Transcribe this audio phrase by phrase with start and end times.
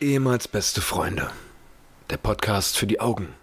[0.00, 1.28] Ehemals beste Freunde.
[2.08, 3.34] Der Podcast für die Augen.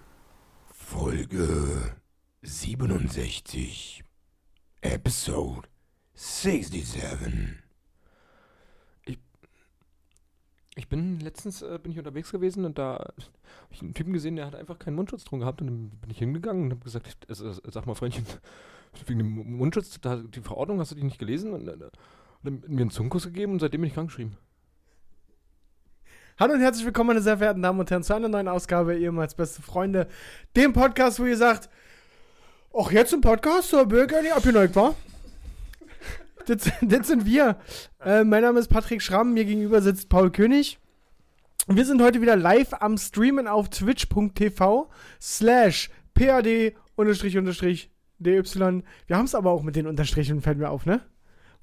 [0.72, 1.98] Folge
[2.44, 4.06] 67.
[4.80, 5.68] Episode
[6.14, 7.58] 67.
[10.78, 13.14] Ich bin letztens äh, bin ich unterwegs gewesen und da habe
[13.72, 16.20] ich einen Typen gesehen, der hat einfach keinen Mundschutz drum gehabt und dann bin ich
[16.20, 18.26] hingegangen und habe gesagt, es, es, sag mal Freundchen,
[19.08, 21.84] wegen dem Mundschutz, da, die Verordnung hast du die nicht gelesen und, und,
[22.44, 24.38] und mir einen Zungenkuss gegeben und seitdem bin ich krankgeschrieben.
[26.38, 29.36] Hallo und herzlich willkommen, meine sehr verehrten Damen und Herren, zu einer neuen Ausgabe ehemals
[29.36, 30.06] beste Freunde,
[30.58, 31.70] dem Podcast, wo ihr sagt,
[32.78, 34.96] ach jetzt ein Podcast, so Bürger, nicht abgeneigt, war?
[36.46, 37.56] Das, das sind wir.
[38.04, 40.78] Äh, mein Name ist Patrick Schramm, mir gegenüber sitzt Paul König.
[41.68, 44.90] Wir sind heute wieder live am Streamen auf twitch.tv
[45.22, 46.48] slash pad
[46.98, 47.90] unterstrich unterstrich
[48.20, 48.44] dy.
[48.44, 51.00] Wir haben es aber auch mit den Unterstrichen, fällt mir auf, ne?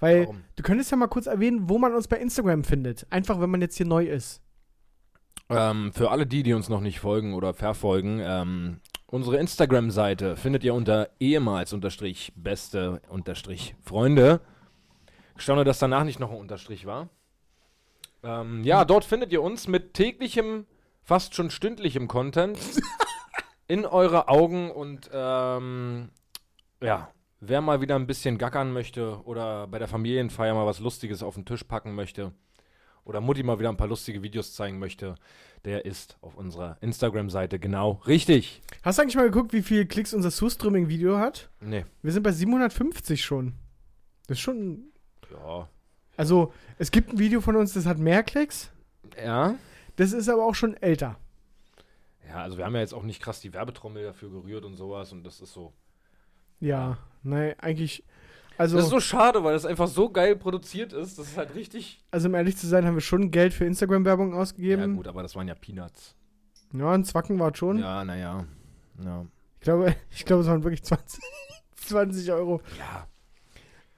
[0.00, 0.45] Weil Warum?
[0.56, 3.06] du könntest ja mal kurz erwähnen, wo man uns bei Instagram findet.
[3.10, 4.41] Einfach, wenn man jetzt hier neu ist.
[5.56, 10.65] Ähm, für alle die, die uns noch nicht folgen oder verfolgen, ähm, unsere Instagram-Seite findet
[10.65, 14.41] ihr unter ehemals unterstrich beste unterstrich Freunde.
[15.37, 17.09] Ich staune, dass danach nicht noch ein Unterstrich war.
[18.23, 20.66] Ähm, ja, dort findet ihr uns mit täglichem,
[21.02, 22.59] fast schon stündlichem Content
[23.66, 26.10] in eure Augen und ähm,
[26.80, 27.10] ja,
[27.41, 31.35] wer mal wieder ein bisschen gackern möchte oder bei der Familienfeier mal was Lustiges auf
[31.35, 32.32] den Tisch packen möchte
[33.04, 35.14] oder Mutti mal wieder ein paar lustige Videos zeigen möchte,
[35.64, 38.62] der ist auf unserer Instagram-Seite genau richtig.
[38.82, 41.50] Hast du eigentlich mal geguckt, wie viele Klicks unser Sue-Streaming-Video hat?
[41.60, 41.84] Nee.
[42.02, 43.54] Wir sind bei 750 schon.
[44.26, 44.84] Das ist schon.
[45.30, 45.68] Ja.
[46.16, 48.70] Also, es gibt ein Video von uns, das hat mehr Klicks.
[49.23, 49.56] Ja.
[49.96, 51.16] Das ist aber auch schon älter.
[52.28, 55.12] Ja, also wir haben ja jetzt auch nicht krass die Werbetrommel dafür gerührt und sowas
[55.12, 55.73] und das ist so.
[56.60, 58.04] Ja, nein, eigentlich.
[58.58, 61.18] Also, Das ist so schade, weil das einfach so geil produziert ist.
[61.18, 62.00] Das ist halt richtig.
[62.10, 64.97] also, um ehrlich zu sein, haben wir schon Geld für Instagram-Werbung Ja, ausgegeben.
[64.97, 66.14] gut, aber das waren ja Peanuts.
[66.72, 67.78] Ja, ein Zwacken war es schon.
[67.78, 68.44] Ja, naja.
[69.03, 69.26] Ja.
[69.58, 71.22] Ich glaube, ich glaube, es waren wirklich 20,
[71.76, 72.60] 20 Euro.
[72.78, 73.06] Ja.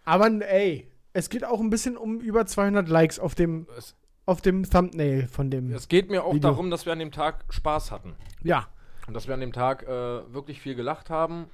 [0.04, 3.94] Aber ey, es geht auch ein bisschen um über 200 Likes auf dem, Es,
[4.26, 5.72] auf dem Thumbnail von dem.
[5.72, 6.50] es geht mir auch Video.
[6.50, 8.14] darum, dass wir an dem Tag Spaß hatten.
[8.43, 8.66] Ja,
[9.06, 9.88] Und dass wir an dem Tag äh,
[10.32, 11.47] wirklich viel gelacht haben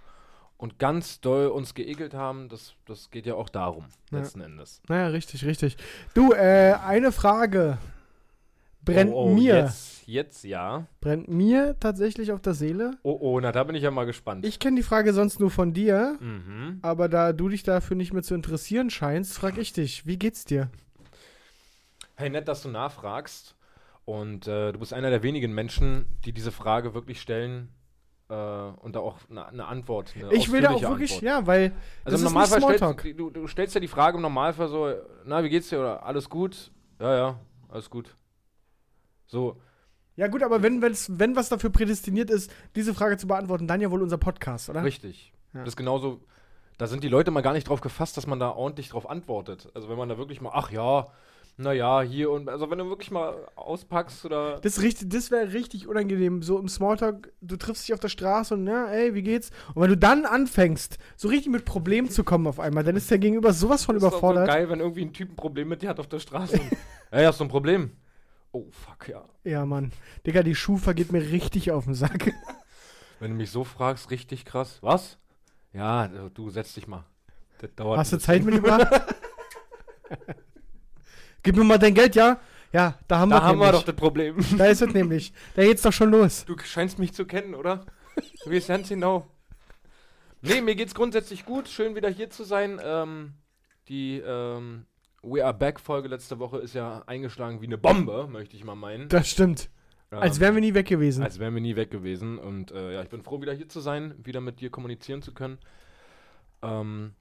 [0.60, 2.48] und ganz doll uns geekelt haben.
[2.50, 4.18] Das, das geht ja auch darum, Ja.
[4.18, 4.82] letzten Endes.
[4.88, 5.76] naja, richtig, richtig.
[6.12, 7.78] Du, äh, eine Frage
[8.84, 10.86] brennt oh, oh, mir, Jetzt, jetzt ja.
[11.00, 12.98] brennt mir tatsächlich auf der Seele.
[13.02, 14.44] Oh, oh, na, da bin ich ja mal gespannt.
[14.44, 16.78] Ich kenne die Frage sonst nur von dir, mhm.
[16.82, 20.44] aber da du dich dafür nicht mehr zu interessieren scheinst, frage ich dich, wie geht's
[20.44, 20.70] dir?
[22.16, 23.56] Hey, nett, dass du nachfragst.
[24.04, 27.70] Und äh, du bist einer der wenigen Menschen, die diese Frage wirklich stellen
[28.30, 30.14] äh, und da auch eine eine Antwort.
[30.16, 31.22] Eine Ich will da auch wirklich, Antwort.
[31.22, 31.72] ja, weil
[32.04, 34.92] Also im Normalfall stellst du, du stellst ja die Frage im Normalfall so,
[35.24, 36.70] na, wie geht's dir oder alles gut?
[37.00, 38.16] Ja, ja, alles gut.
[39.26, 39.56] So,
[40.16, 43.90] Ja gut, aber wenn, wenn was dafür prädestiniert ist, diese Frage zu beantworten, dann ja
[43.90, 44.82] wohl unser Podcast, oder?
[44.84, 45.32] richtig.
[45.52, 45.60] Ja.
[45.60, 46.20] Das ist genauso,
[46.78, 49.68] da sind die Leute mal gar nicht drauf gefasst, dass man da ordentlich drauf antwortet.
[49.74, 51.06] Also wenn man da wirklich mal, ach ja,
[51.60, 54.58] naja, hier und, also wenn du wirklich mal auspackst oder...
[54.60, 56.42] Das, richtig- das wäre richtig unangenehm.
[56.42, 59.50] So im Smalltalk, du triffst dich auf der Straße und ja, ey, wie geht's?
[59.74, 63.10] Und wenn du dann anfängst, so richtig mit Problemen zu kommen auf einmal, dann ist
[63.10, 64.48] der Gegenüber sowas von Das ist doch so überfordert.
[64.48, 66.54] geil, wenn irgendwie ein Typ ein Problem mit dir hat auf der Straße.
[66.54, 66.70] und,
[67.10, 67.90] Ey, hast du ein Problem?
[68.52, 69.24] Oh, fuck, ja.
[69.44, 69.92] Ja, Mann.
[70.26, 72.32] Digga, die Schufa geht mir richtig auf den Sack.
[73.20, 74.78] Wenn du mich so fragst, richtig krass.
[74.80, 75.18] Was?
[75.72, 77.04] Ja, du, setz dich mal.
[77.58, 78.78] Das dauert Hast du Zeit, mein Lieber?
[81.42, 82.38] Gib mir mal dein Geld, ja?
[82.72, 83.80] Ja, da haben Da wir haben wir nämlich.
[83.80, 84.36] doch das Problem.
[84.58, 85.32] Da ist es nämlich.
[85.54, 86.44] Da geht's doch schon los.
[86.44, 87.84] Du scheinst mich zu kennen, oder?
[88.44, 89.26] Du weißt ganz genau.
[90.42, 91.68] Nee, mir geht's grundsätzlich gut.
[91.68, 92.80] Schön wieder hier zu sein.
[92.82, 93.32] Ähm,
[93.88, 94.86] die ähm,
[95.22, 98.74] We Are Back Folge letzte Woche ist ja eingeschlagen wie eine Bombe, möchte ich mal
[98.76, 99.08] meinen.
[99.08, 99.68] Das stimmt.
[100.10, 101.22] Als Ähm, wären wir nie weg gewesen.
[101.22, 102.38] Als wären wir nie weg gewesen.
[102.38, 105.32] Und äh, ja, ich bin froh, wieder hier zu sein, wieder mit dir kommunizieren zu
[105.34, 105.58] können.
[106.62, 107.14] Ähm,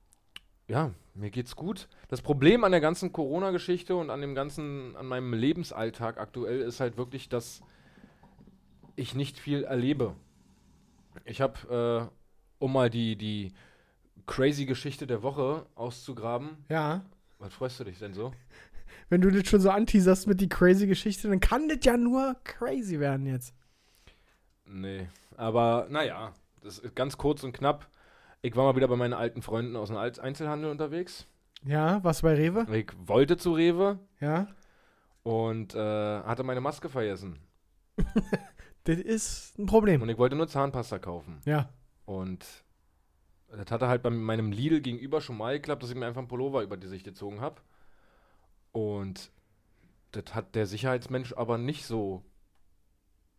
[0.70, 1.90] ja, mir geht's gut.
[2.08, 6.80] Das Problem an der ganzen Corona-Geschichte und an dem ganzen, an meinem Lebensalltag aktuell ist
[6.80, 7.62] halt wirklich, dass
[8.96, 10.16] ich nicht viel erlebe.
[11.26, 13.52] Ich habe, äh, um mal die, die
[14.28, 16.64] crazy Geschichte der Woche auszugraben.
[16.70, 17.04] ja.
[17.42, 18.34] Was freust du dich denn so?
[19.08, 22.36] Wenn du das schon so anteaserst mit die crazy Geschichte, dann kann das ja nur
[22.44, 23.54] crazy werden jetzt.
[24.66, 25.08] Nee,
[25.38, 27.90] aber naja, das ist ganz kurz und knapp.
[28.42, 31.28] Ich war mal wieder bei meinen alten Freunden aus dem Einzelhandel unterwegs.
[31.66, 32.66] Ja, warst du bei Rewe?
[32.74, 34.48] Ich wollte zu Rewe Ja.
[35.24, 37.40] und äh, hatte meine Maske vergessen.
[38.86, 40.02] Das ist ein Problem.
[40.02, 41.42] Und ich wollte nur Zahnpasta kaufen.
[41.46, 41.70] Ja.
[42.06, 42.46] Und
[43.50, 46.30] das hatte halt bei meinem Lidl gegenüber schon mal geklappt, dass ich mir einfach einen
[46.30, 47.62] Pullover über die Sicht gezogen habe.
[48.72, 49.32] Und
[50.12, 52.24] das hat der Sicherheitsmensch aber nicht so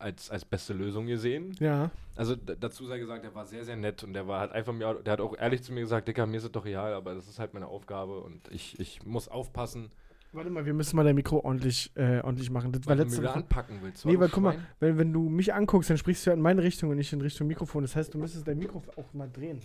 [0.00, 1.54] als, als beste Lösung gesehen.
[1.60, 1.90] Ja.
[2.16, 4.94] Also dazu sei gesagt, der war sehr, sehr nett und der war halt einfach mir,
[4.94, 7.28] der hat auch ehrlich zu mir gesagt, Dicker, mir ist es doch real, aber das
[7.28, 9.90] ist halt meine Aufgabe und ich, ich muss aufpassen,
[10.32, 12.70] Warte mal, wir müssen mal dein Mikro ordentlich, äh, ordentlich machen.
[12.70, 13.34] Das war weil du mir letzte Woche.
[13.34, 14.06] anpacken willst.
[14.06, 16.62] Nee, weil guck mal, wenn, wenn du mich anguckst, dann sprichst du ja in meine
[16.62, 17.82] Richtung und nicht in Richtung Mikrofon.
[17.82, 19.60] Das heißt, du müsstest dein Mikro auch mal drehen.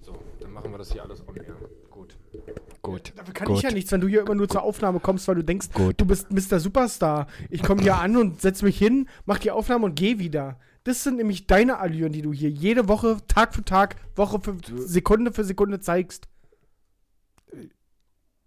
[0.00, 1.56] So, dann machen wir das hier alles on air.
[1.90, 2.16] Gut.
[2.82, 3.12] Gut.
[3.16, 3.56] Dafür kann Gut.
[3.58, 6.00] ich ja nichts, wenn du hier immer nur zur Aufnahme kommst, weil du denkst, Gut.
[6.00, 6.60] du bist Mr.
[6.60, 7.26] Superstar.
[7.50, 10.58] Ich komme hier an und setz mich hin, mach die Aufnahme und geh wieder.
[10.84, 14.56] Das sind nämlich deine Allüren, die du hier jede Woche, Tag für Tag, Woche für
[14.76, 16.28] Sekunde für Sekunde zeigst.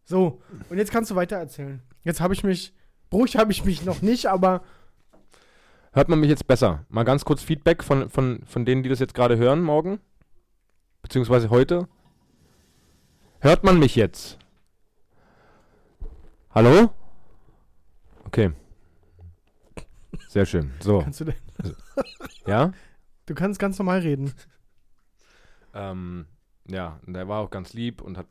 [0.06, 1.82] So, und jetzt kannst du weiter erzählen.
[2.04, 2.74] Jetzt habe ich mich,
[3.14, 4.64] ruhig habe ich mich noch nicht, aber
[5.94, 6.86] Hört man mich jetzt besser?
[6.90, 10.00] Mal ganz kurz Feedback von, von, von denen, die das jetzt gerade hören morgen?
[11.02, 11.88] Beziehungsweise heute?
[13.40, 14.38] Hört man mich jetzt?
[16.52, 16.92] Hallo?
[18.26, 18.52] Okay.
[20.28, 20.72] Sehr schön.
[20.80, 21.36] So, kannst du, denn-
[22.46, 22.72] ja?
[23.26, 24.34] du kannst ganz normal reden.
[25.74, 26.26] Ähm,
[26.68, 28.28] ja, und der war auch ganz lieb und hat.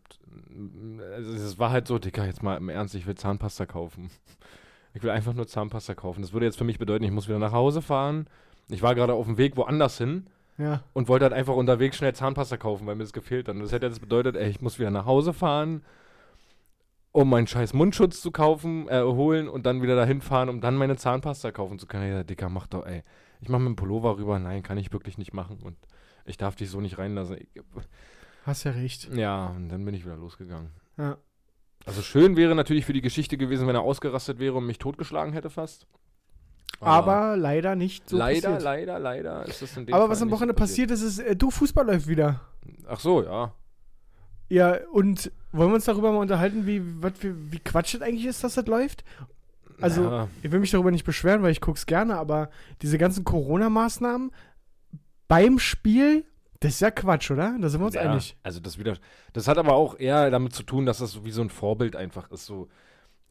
[1.15, 4.11] Also es war halt so, Dicker, jetzt mal im Ernst, ich will Zahnpasta kaufen.
[4.95, 6.23] Ich will einfach nur Zahnpasta kaufen.
[6.23, 8.27] Das würde jetzt für mich bedeuten, ich muss wieder nach Hause fahren.
[8.69, 10.27] Ich war gerade auf dem Weg woanders hin
[10.61, 10.83] Ja.
[10.93, 13.55] und wollte halt einfach unterwegs schnell Zahnpasta kaufen, weil mir das gefehlt hat.
[13.57, 15.83] Und das hätte jetzt bedeutet, ey, ich muss wieder nach Hause fahren,
[17.13, 20.77] um meinen scheiß Mundschutz zu kaufen, äh, holen und dann wieder dahin fahren, um dann
[20.77, 22.09] meine Zahnpasta kaufen zu können.
[22.13, 23.03] Ja, Dicker, mach doch, ey.
[23.41, 24.39] Ich mach mit dem Pullover rüber.
[24.39, 25.59] Nein, kann ich wirklich nicht machen.
[25.63, 25.77] Und
[26.27, 27.39] ich darf dich so nicht reinlassen.
[27.39, 27.49] Ich,
[28.45, 29.13] Hast ja recht.
[29.15, 30.71] ja, und dann bin ich wieder losgegangen.
[30.99, 31.17] Ja.
[31.87, 35.33] Also schön wäre natürlich für die Geschichte gewesen, wenn er ausgerastet wäre und mich totgeschlagen
[35.33, 35.87] hätte fast.
[36.81, 38.63] Aber leider nicht so leider, passiert.
[38.63, 41.37] leider, leider ist das in dem Aber Fall was am Wochenende passiert ist, ist, äh,
[41.37, 42.41] du, Fußball läuft wieder.
[42.89, 43.53] Ach so, ja.
[44.49, 48.27] Ja, und wollen wir uns darüber mal unterhalten, wie, wat, wie, wie Quatsch das eigentlich
[48.27, 49.05] ist, dass das läuft?
[49.81, 52.51] Also, ja, ich will mich darüber nicht beschweren, weil ich guck's gerne, aber
[52.83, 54.33] diese ganzen Corona-Maßnahmen
[55.29, 56.25] beim Spiel,
[56.61, 57.57] das ist ja Quatsch, oder?
[57.61, 58.37] Da sind wir uns ja, einig.
[58.43, 58.97] Also das wieder,
[59.33, 61.97] das hat aber auch eher damit zu tun, dass das so wie so ein Vorbild
[61.97, 62.69] einfach ist, so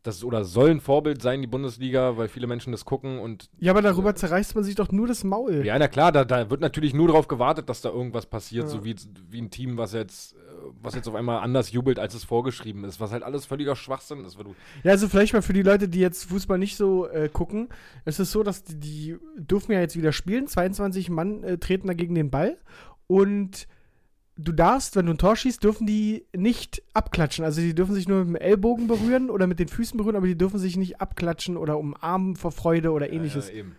[0.03, 3.71] das oder soll ein Vorbild sein die Bundesliga, weil viele Menschen das gucken und Ja,
[3.73, 5.65] aber darüber zerreißt man sich doch nur das Maul.
[5.65, 8.69] ja, na klar, da, da wird natürlich nur darauf gewartet, dass da irgendwas passiert, Ja.
[8.69, 8.95] so wie,
[9.29, 10.37] wie ein Team, was jetzt äh,
[10.81, 14.23] was jetzt auf einmal anders jubelt, als es vorgeschrieben ist, was halt alles völliger Schwachsinn
[14.23, 14.37] ist,
[14.83, 17.69] Ja, also vielleicht mal für die Leute, die jetzt Fußball nicht so äh, gucken.
[18.05, 20.47] Es ist so, dass die, die dürfen ja jetzt wieder spielen.
[20.47, 22.57] 22 Mann äh, treten dagegen den Ball.
[23.07, 23.67] Und
[24.41, 27.43] du darfst, wenn du ein Tor schießt, dürfen die nicht abklatschen.
[27.43, 30.27] Also die dürfen sich nur mit dem Ellbogen berühren oder mit den Füßen berühren, aber
[30.27, 33.49] die dürfen sich nicht abklatschen oder umarmen vor Freude oder ähnliches.
[33.49, 33.75] Ja, eben.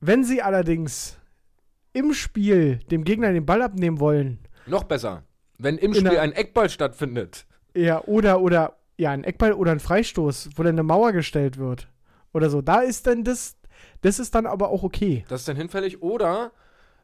[0.00, 1.18] Wenn sie allerdings
[1.92, 5.22] im Spiel dem Gegner den Ball abnehmen wollen, Noch besser,
[5.58, 7.46] wenn im Spiel ein Eckball stattfindet.
[7.74, 11.88] ja, oder, oder, ja, ein Eckball oder ein Freistoß, wo dann eine Mauer gestellt wird
[12.32, 13.56] oder so, da ist dann das,
[14.00, 15.24] das ist dann aber auch okay.
[15.28, 16.02] Das ist dann hinfällig.
[16.02, 16.52] Oder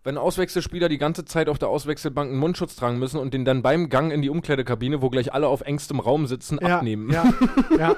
[0.03, 3.63] wenn Auswechselspieler die ganze Zeit auf der Auswechselbank einen Mundschutz tragen müssen und den dann
[3.63, 7.11] beim Gang in die Umkleidekabine, wo gleich alle auf engstem Raum sitzen, Ja, abnehmen.
[7.11, 7.25] Ja,
[7.79, 7.97] ja.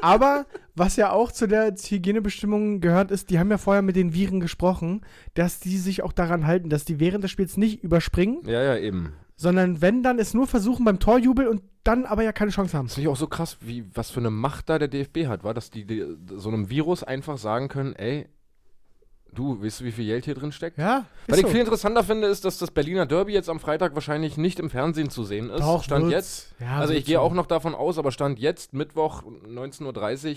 [0.00, 4.14] Aber was ja auch zu der Hygienebestimmung gehört, ist, die haben ja vorher mit den
[4.14, 5.02] Viren gesprochen,
[5.34, 8.76] dass die sich auch daran halten, dass die während des Spiels nicht überspringen, ja, ja,
[8.76, 9.12] eben.
[9.36, 12.86] sondern wenn, dann es nur versuchen beim Torjubel und dann aber ja keine Chance haben.
[12.86, 15.44] Das finde ich auch so krass, wie, was für eine Macht da der DFB hat,
[15.44, 16.04] war, dass die, die
[16.36, 18.28] so einem Virus einfach sagen können, ey,
[19.34, 20.78] du, weißt du, wie viel Geld hier drin steckt?
[20.78, 21.50] Ja, Was ich so.
[21.50, 25.10] viel interessanter finde, ist, dass das Berliner Derby jetzt am Freitag wahrscheinlich nicht im Fernsehen
[25.10, 25.60] zu sehen ist.
[25.60, 26.54] Doch, Stand jetzt.
[26.60, 27.24] Ja, also ich gehe schon.
[27.24, 30.36] auch noch davon aus, aber Stand jetzt, Mittwoch, 19.30 Uhr,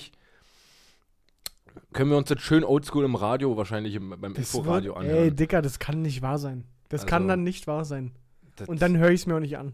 [1.93, 5.35] können wir uns jetzt schön oldschool im Radio wahrscheinlich im, beim Inforadio wird, ey, anhören.
[5.35, 6.65] Dicker, das kann nicht wahr sein.
[6.89, 8.11] Das Also, kann dann nicht wahr sein.
[8.67, 9.73] Und dann höre ich es mir auch nicht an.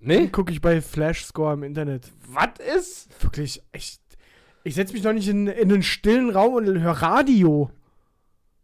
[0.00, 0.16] Nee?
[0.16, 2.10] Dann gucke ich bei Flash Score im Internet.
[2.28, 3.22] Was ist?
[3.22, 4.00] Wirklich, echt.
[4.64, 7.70] Ich setze mich doch nicht in, in einen stillen Raum und höre Radio.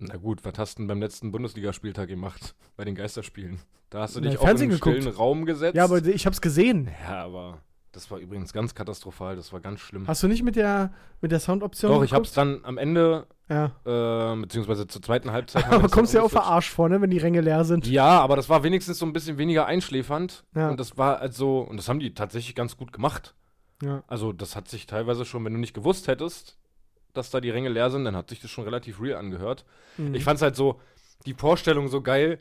[0.08, 2.54] Na gut, was hast du denn beim letzten Bundesligaspieltag gemacht?
[2.76, 3.60] Bei den Geisterspielen.
[3.90, 4.96] Da hast du Na, dich auch Fernsehen in einen geguckt.
[5.02, 5.76] stillen Raum gesetzt.
[5.76, 6.88] Ja, aber ich hab's gesehen.
[7.08, 7.58] Ja, aber
[7.92, 9.36] das war übrigens ganz katastrophal.
[9.36, 10.08] Das war ganz schlimm.
[10.08, 12.26] Hast du nicht mit der, mit der Soundoption Doch, ich geguckt?
[12.28, 13.66] hab's dann am Ende, Ja.
[13.84, 15.62] äh, beziehungsweise zur zweiten Halbzeit.
[15.64, 17.42] haben wir Aber das kommst du ja dann auch verarscht vor, ne, wenn die Ränge
[17.42, 17.86] leer sind.
[17.86, 20.44] Ja, aber das war wenigstens so ein bisschen weniger einschläfernd.
[20.54, 20.70] Ja.
[20.70, 23.34] Und das war also, und das haben die tatsächlich ganz gut gemacht.
[23.82, 24.02] Ja.
[24.06, 26.56] Also, das hat sich teilweise schon, wenn du nicht gewusst hättest,
[27.14, 29.64] dass da die Ränge leer sind, dann hat sich das schon relativ real angehört.
[29.96, 30.14] Mhm.
[30.14, 30.80] Ich fand's halt so,
[31.26, 32.38] die Vorstellung so geil,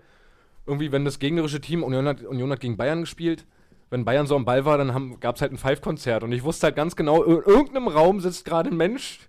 [0.65, 3.45] irgendwie, wenn das gegnerische Team, Union hat, Union hat gegen Bayern gespielt,
[3.89, 6.67] wenn Bayern so am Ball war, dann gab es halt ein Five-Konzert und ich wusste
[6.67, 9.19] halt ganz genau, in irgendeinem Raum sitzt gerade ein Mensch,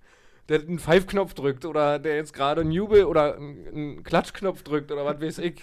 [0.48, 5.04] der einen Five-Knopf drückt oder der jetzt gerade einen Jubel oder einen, Klatschknopf drückt oder
[5.04, 5.62] was weiß ich.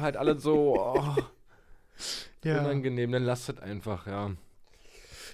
[0.00, 1.14] Halt alles so oh,
[2.44, 2.60] ja.
[2.60, 4.32] unangenehm, dann lasst es einfach, ja.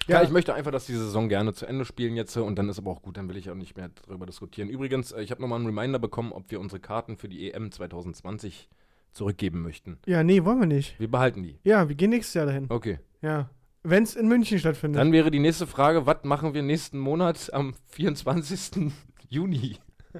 [0.07, 0.23] Ja, Ja.
[0.23, 2.91] ich möchte einfach, dass die Saison gerne zu Ende spielen jetzt und dann ist aber
[2.91, 4.69] auch gut, dann will ich auch nicht mehr darüber diskutieren.
[4.69, 7.71] Übrigens, äh, ich habe nochmal einen Reminder bekommen, ob wir unsere Karten für die EM
[7.71, 8.69] 2020
[9.11, 9.99] zurückgeben möchten.
[10.05, 10.99] Ja, nee, wollen wir nicht.
[10.99, 11.59] Wir behalten die.
[11.63, 12.65] Ja, wir gehen nächstes Jahr dahin.
[12.69, 12.99] Okay.
[13.21, 13.49] Ja.
[13.83, 14.99] Wenn es in München stattfindet.
[14.99, 18.91] Dann wäre die nächste Frage, was machen wir nächsten Monat am 24.
[19.29, 19.77] Juni?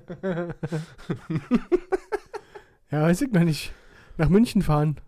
[2.92, 3.74] ja, weiß ich noch nicht.
[4.18, 5.00] Nach München fahren.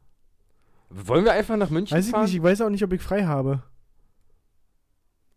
[0.89, 2.23] Wollen wir einfach nach München Weiß ich fahren?
[2.25, 2.35] nicht.
[2.35, 3.63] Ich weiß auch nicht, ob ich frei habe.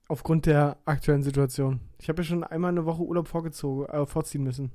[0.08, 1.80] Aufgrund der aktuellen Situation.
[2.00, 4.72] Ich habe ja schon einmal eine Woche Urlaub vorgezogen, äh, vorziehen müssen.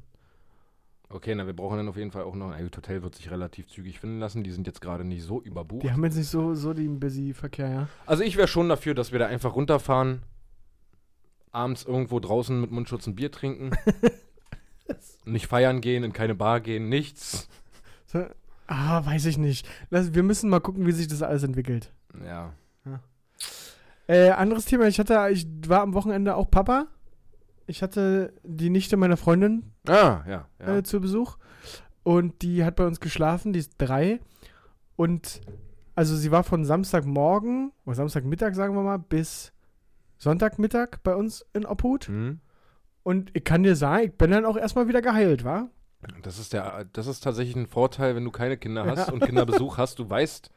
[1.09, 2.51] Okay, na, wir brauchen dann auf jeden Fall auch noch.
[2.51, 4.43] Ein Hotel wird sich relativ zügig finden lassen.
[4.43, 5.83] Die sind jetzt gerade nicht so überbucht.
[5.83, 7.87] Die haben jetzt nicht so, so den busy Verkehr, ja.
[8.05, 10.23] Also ich wäre schon dafür, dass wir da einfach runterfahren,
[11.51, 13.71] abends irgendwo draußen mit Mundschutz ein Bier trinken,
[15.25, 17.47] nicht feiern gehen, in keine Bar gehen, nichts.
[18.07, 18.25] So,
[18.65, 19.67] ah, weiß ich nicht.
[19.89, 21.91] Wir müssen mal gucken, wie sich das alles entwickelt.
[22.25, 22.53] Ja.
[24.07, 26.87] Äh, anderes Thema, ich hatte, ich war am Wochenende auch Papa.
[27.67, 30.47] Ich hatte die Nichte meiner Freundin Ah, ja.
[30.59, 30.77] ja.
[30.77, 31.37] äh, zu Besuch.
[32.03, 34.19] Und die hat bei uns geschlafen, die ist drei.
[34.97, 35.41] Und
[35.95, 39.53] also sie war von Samstagmorgen, oder Samstagmittag, sagen wir mal, bis
[40.17, 42.07] Sonntagmittag bei uns in Obhut.
[42.07, 42.39] Hm.
[43.03, 45.69] Und ich kann dir sagen, ich bin dann auch erstmal wieder geheilt, war?
[46.21, 49.77] Das ist der, das ist tatsächlich ein Vorteil, wenn du keine Kinder hast und Kinderbesuch
[49.77, 49.99] hast.
[49.99, 50.49] Du weißt,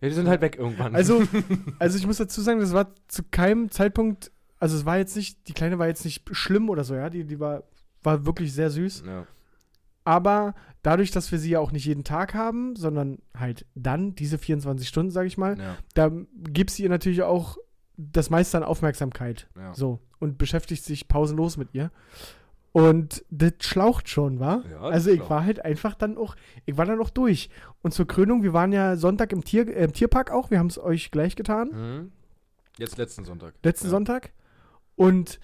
[0.00, 0.94] ja, die sind halt weg irgendwann.
[0.94, 1.22] Also,
[1.78, 5.48] also ich muss dazu sagen, das war zu keinem Zeitpunkt, also es war jetzt nicht,
[5.48, 7.64] die Kleine war jetzt nicht schlimm oder so, ja, die, die war,
[8.02, 9.04] war wirklich sehr süß.
[9.06, 9.26] ja.
[10.04, 14.38] Aber dadurch, dass wir sie ja auch nicht jeden Tag haben, sondern halt dann diese
[14.38, 17.58] 24 Stunden, sage ich mal, Ja, da gibst du ihr natürlich auch
[17.98, 19.48] das meiste an Aufmerksamkeit.
[19.56, 19.74] ja.
[19.74, 20.00] So.
[20.18, 21.90] Und beschäftigt sich pausenlos mit ihr.
[22.72, 24.62] Und das schlaucht schon, war?
[24.70, 27.48] Ja, also ich war halt einfach dann auch, ich war dann auch durch.
[27.82, 30.66] Und zur Krönung, wir waren ja Sonntag im, Tier, äh, im Tierpark auch, wir haben
[30.68, 32.12] es euch gleich getan, Hm.
[32.76, 33.54] Jetzt letzten Sonntag.
[33.64, 33.90] letzten ja.
[33.90, 34.32] Sonntag.
[34.94, 35.40] Und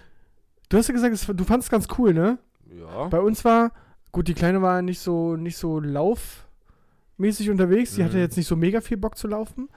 [0.69, 2.37] du hast ja gesagt, es, du fandest es ganz cool, ne?
[2.69, 3.07] Ja.
[3.09, 3.71] Bei uns war,
[4.13, 7.95] gut, die Kleine war nicht so, nicht so laufmäßig unterwegs.
[7.95, 8.21] Die hatte Mhm.
[8.21, 9.67] jetzt nicht so mega viel Bock zu laufen.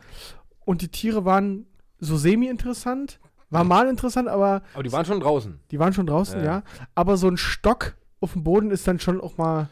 [0.65, 1.67] Und die Tiere waren
[1.99, 3.19] so semi-interessant.
[3.51, 5.59] War mal interessant, aber Aber die waren schon draußen.
[5.71, 6.45] die waren schon draußen, Ja.
[6.45, 6.63] ja.
[6.95, 9.69] Aber so ein Stock auf dem Boden ist dann schon auch mal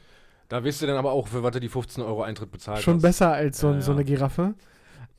[0.49, 2.95] Da wisst ihr dann aber auch, für was du die 15 Euro Eintritt bezahlt schon
[2.97, 3.02] hast.
[3.02, 4.54] besser als so, Ja, so eine Giraffe.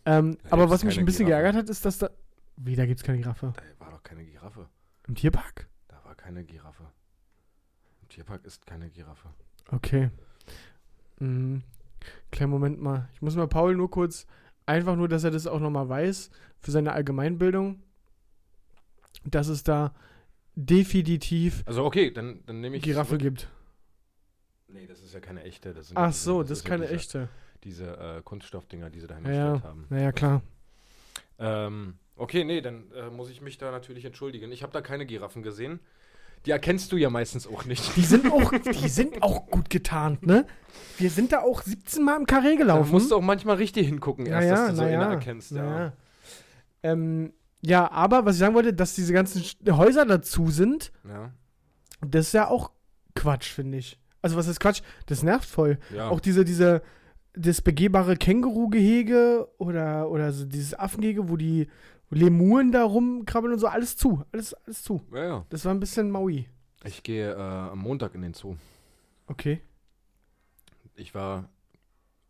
[0.05, 1.43] Ähm, aber gibt's was mich ein bisschen Giraffe.
[1.43, 2.09] geärgert hat, ist, dass da.
[2.55, 3.53] Wie, da gibt es keine Giraffe?
[3.55, 4.67] Da war doch keine Giraffe.
[5.07, 5.67] Im Tierpark?
[5.89, 6.83] Da war keine Giraffe.
[8.01, 9.27] Im Tierpark ist keine Giraffe.
[9.71, 10.09] Okay.
[11.19, 11.61] Mhm.
[12.31, 13.09] Kleinen Moment mal.
[13.13, 14.25] Ich muss mal Paul nur kurz,
[14.65, 16.29] einfach nur, dass er das auch nochmal weiß,
[16.61, 17.81] für seine Allgemeinbildung,
[19.25, 19.93] dass es da
[20.55, 23.47] definitiv Also okay, dann, dann nehme ich Giraffe gibt.
[24.67, 25.74] Nee, das ist ja keine echte.
[25.74, 27.29] Das sind ja Ach diese- so, das ist ja keine diese, echte.
[27.63, 29.69] Diese äh, Kunststoffdinger, die sie da Ja, hingestellt ja.
[29.69, 29.86] haben.
[29.89, 30.41] Naja, klar.
[31.39, 34.51] Ähm, okay, nee, dann äh, muss ich mich da natürlich entschuldigen.
[34.51, 35.79] Ich habe da keine Giraffen gesehen.
[36.45, 37.95] Die erkennst du ja meistens auch nicht.
[37.95, 40.45] Die sind auch, die sind auch gut getarnt, ne?
[40.97, 42.91] Wir sind da auch 17 Mal im Karree Da gelaufen.
[42.91, 45.12] musst du auch manchmal richtig hingucken, Ja, erst, ja, dass du so na eine ja,
[45.13, 45.51] erkennst.
[45.51, 45.63] Ja.
[45.63, 45.93] na ja.
[46.83, 51.31] Ähm, ja, aber was ich sagen wollte, dass diese ganzen Häuser dazu sind, Ja.
[52.01, 52.71] das ist ja auch
[53.15, 53.99] Quatsch, finde ich.
[54.21, 54.81] Also was ist Quatsch?
[55.07, 55.79] Das nervt voll.
[55.93, 56.09] ja.
[56.09, 56.81] Auch diese, diese,
[57.33, 61.67] das begehbare Känguru-Gehege oder, oder so dieses Affengehege, wo die
[62.09, 64.23] Lemuren da rumkrabbeln und so, alles zu.
[64.31, 65.01] Alles, alles zu.
[65.13, 65.45] ja, ja.
[65.49, 66.47] Das war ein bisschen Maui.
[66.83, 68.55] Ich gehe äh, am Montag in den Zoo.
[69.27, 69.61] Okay.
[70.95, 71.49] Ich war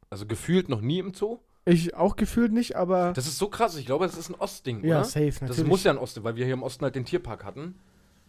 [0.09, 1.39] also gefühlt noch nie im Zoo.
[1.67, 3.13] Ich auch gefühlt nicht, aber.
[3.13, 3.75] Das ist so krass.
[3.75, 5.03] Ich glaube, das ist ein Ostding, ja, oder?
[5.03, 5.57] safe, natürlich.
[5.57, 7.75] Das muss ja ein Osten, weil wir hier im Osten halt den Tierpark hatten.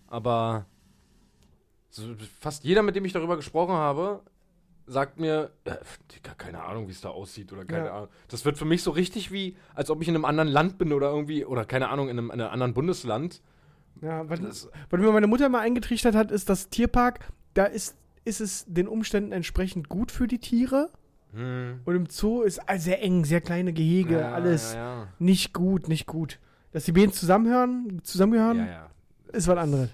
[0.08, 0.66] Aber
[1.90, 2.02] so
[2.40, 4.22] fast jeder, mit dem ich darüber gesprochen habe,
[4.86, 5.76] sagt mir, äh,
[6.14, 7.94] Digga, keine Ahnung, wie es da aussieht oder keine Ja.
[7.94, 8.08] Ahnung.
[8.28, 10.92] Das wird für mich so richtig wie, als ob ich in einem anderen Land bin
[10.92, 13.42] oder irgendwie, oder keine Ahnung, in einem, in einem anderen Bundesland.
[14.00, 17.20] Ja, was, Das, was mir meine Mutter mal eingetrichtert hat, ist, dass Tierpark,
[17.54, 20.90] da ist, ist es den Umständen entsprechend gut für die Tiere.
[21.32, 25.08] Hm, Und im Zoo ist alles sehr eng, sehr kleine Gehege, ja, alles Ja, ja.
[25.18, 26.38] nicht gut, nicht gut.
[26.72, 28.68] Dass die Bienen zusammenhören, zusammengehören,
[29.32, 29.90] ist was anderes.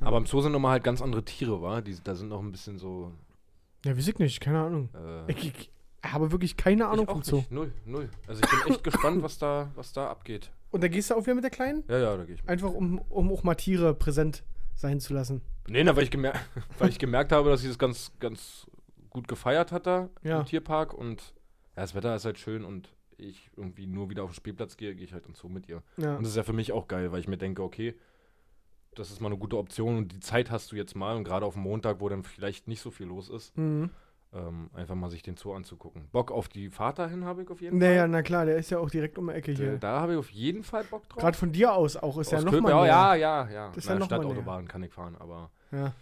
[0.00, 1.80] Aber im Zoo sind nochmal halt ganz andere Tiere, wa?
[1.80, 3.12] Die, da sind noch ein bisschen so.
[3.84, 4.88] Ja, weiß ich nicht, keine Ahnung.
[4.94, 5.70] Äh, Ich, ich
[6.02, 7.36] habe wirklich keine Ahnung vom Zoo.
[7.36, 7.50] nicht.
[7.50, 8.08] Null, null.
[8.26, 10.50] Also ich bin echt gespannt, was da, was da abgeht.
[10.70, 11.84] Und da gehst du auch wieder mit der Kleinen?
[11.88, 12.50] Ja, ja, da gehe ich mit.
[12.50, 14.42] Einfach um, um auch mal Tiere präsent
[14.74, 15.40] sein zu lassen.
[15.68, 16.32] Nee, na, weil ich, gemer
[16.78, 18.66] weil ich gemerkt habe, dass sie das ganz, ganz
[19.14, 20.40] gut gefeiert hat da Ja.
[20.40, 21.22] im Tierpark und
[21.76, 24.94] ja, das Wetter ist halt schön und ich irgendwie nur wieder auf den Spielplatz gehe,
[24.94, 25.82] gehe ich halt ins Zoo mit ihr.
[25.96, 26.16] Ja.
[26.16, 27.94] Und das ist ja für mich auch geil, weil ich mir denke, okay,
[28.96, 31.46] das ist mal eine gute Option und die Zeit hast du jetzt mal und gerade
[31.46, 33.90] auf dem Montag, wo dann vielleicht nicht so viel los ist, Mhm.
[34.36, 36.08] Ähm, einfach mal sich den Zoo anzugucken.
[36.10, 38.08] Bock auf die Fahrt dahin habe ich auf jeden Naja, Fall.
[38.08, 39.78] na klar, der ist ja auch direkt um die Ecke hier.
[39.78, 41.20] Da habe ich auf jeden Fall Bock drauf.
[41.22, 42.84] Gerade von dir aus auch ist ja Aus ja, näher.
[42.84, 43.68] ja, ja, ja.
[43.68, 44.06] Das ist Na, ja noch.
[44.06, 45.92] Stadtautobahn kann ich fahren, aber ja.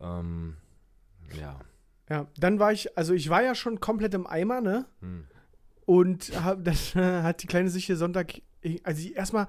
[0.00, 0.56] ähm,
[1.40, 1.60] ja.
[2.08, 4.86] Ja, dann war ich, also ich war ja schon komplett im Eimer, ne?
[5.00, 5.24] Hm.
[5.86, 8.40] Und hab, dann äh, hat die Kleine sich hier Sonntag,
[8.84, 9.46] also erstmal,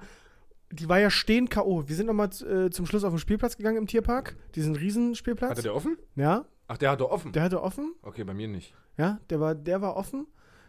[0.70, 1.88] die war ja stehen K.O.
[1.88, 5.50] Wir sind nochmal äh, zum Schluss auf den Spielplatz gegangen im Tierpark, diesen Riesenspielplatz.
[5.50, 5.96] Hatte der offen?
[6.16, 7.32] ja, Ach, der hatte offen.
[7.32, 8.74] der hatte offen, okay, bei mir nicht.
[8.96, 10.26] ja, der war, der war offen.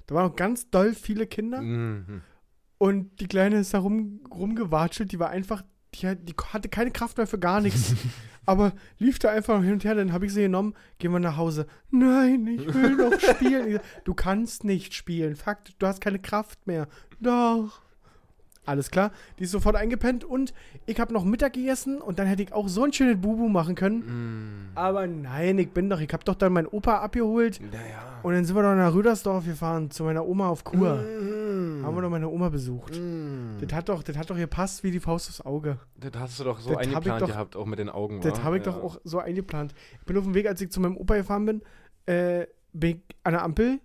[0.08, 1.62] Da waren noch ganz doll viele Kinder.
[1.62, 2.22] Mhm.
[2.78, 5.64] Und die Kleine ist da rum, rumgewatschelt, die war einfach,
[6.00, 7.94] die, die hatte keine Kraft mehr für gar nichts.
[8.46, 11.38] aber lief da einfach hin und her, dann habe ich sie genommen, gehen wir nach
[11.38, 11.68] Hause.
[11.92, 13.80] Nein, ich will noch spielen.
[14.04, 15.36] Du kannst nicht spielen.
[15.36, 16.88] Fakt, du hast keine Kraft mehr.
[17.20, 17.82] Doch.
[18.68, 20.52] Alles klar, die ist sofort eingepennt und
[20.88, 23.76] ich habe noch Mittag gegessen und dann hätte ich auch so ein schönes Bubu machen
[23.76, 24.00] können.
[24.00, 24.70] Mhm.
[24.74, 28.20] Aber nein, ich bin doch, ich habe doch dann meinen Opa abgeholt Naja.
[28.24, 30.96] und dann sind wir doch nach Rüdersdorf gefahren zu meiner Oma auf Kur.
[30.96, 31.35] Mhm.
[31.86, 32.96] Haben wir doch meine Oma besucht.
[32.96, 33.58] Mhm.
[33.62, 35.80] Das hat doch, das hat doch gepasst wie die Faust aufs Auge.
[35.98, 38.22] Das hast du doch so Das eingeplant doch- gehabt, auch mit den Augen.
[38.22, 38.72] Das habe ich ja.
[38.72, 39.74] doch auch so eingeplant.
[40.00, 41.62] Ich bin auf dem Weg, als ich zu meinem Opa gefahren bin,
[42.06, 43.80] äh, bin ich an der Ampel.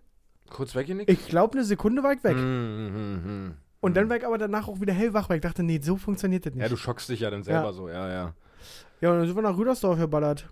[0.50, 1.09] Kurz weggenickt?
[1.11, 2.37] Ich glaube, eine Sekunde war ich weg.
[2.37, 3.54] Mhm, mhm, mhm.
[3.80, 6.45] Und dann war ich aber danach auch wieder hellwach, weil ich dachte, nee, so funktioniert
[6.45, 6.62] das nicht.
[6.62, 7.73] Ja, du schockst dich ja dann selber Ja.
[7.73, 8.35] so, ja, ja.
[9.00, 10.49] ja, und dann sind wir nach Rüdersdorf geballert.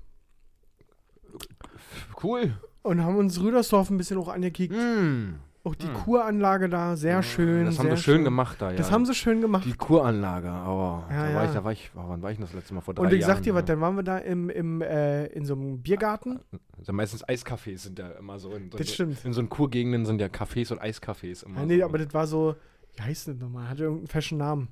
[2.22, 2.54] Cool.
[2.82, 4.74] Und haben uns Rüdersdorf ein bisschen auch angekickt.
[4.74, 5.40] Mhm.
[5.68, 5.92] Auch die Mhm.
[5.94, 7.66] Kuranlage da, sehr schön.
[7.66, 8.76] Das haben sie schön gemacht da, ja.
[8.76, 9.64] Das haben sie schön gemacht.
[9.66, 11.34] Die Kuranlage, aber Ja, da, ja.
[11.36, 12.80] War ich, da war ich, wann war ich das letzte Mal?
[12.80, 13.66] Vor drei Und ich Jahren, sag dir was, ja.
[13.66, 16.40] dann waren wir da im, im, äh, in so einem Biergarten.
[16.78, 18.52] Also meistens Eiscafés sind ja immer so.
[18.54, 19.22] In, Das so, stimmt.
[19.24, 21.84] In so einen Kurgegenden sind ja Cafés und Eiscafés immer Ja, nee, so.
[21.84, 22.56] aber das war so,
[22.96, 23.68] wie heißt das nochmal?
[23.68, 24.68] Hatte irgendeinen fashion Namen.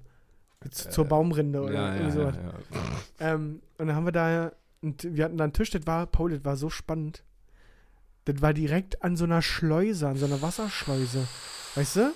[0.71, 2.35] Z- Zur Äh, Baumrinde oder ja, irgendwie sowas.
[3.21, 6.31] Ähm, und dann haben wir da, und wir hatten da einen Tisch, das war, Paul,
[6.31, 7.23] das war so spannend.
[8.27, 11.27] Das war direkt an so einer Schleuse, an so einer Wasserschleuse.
[11.75, 12.13] Weißt du?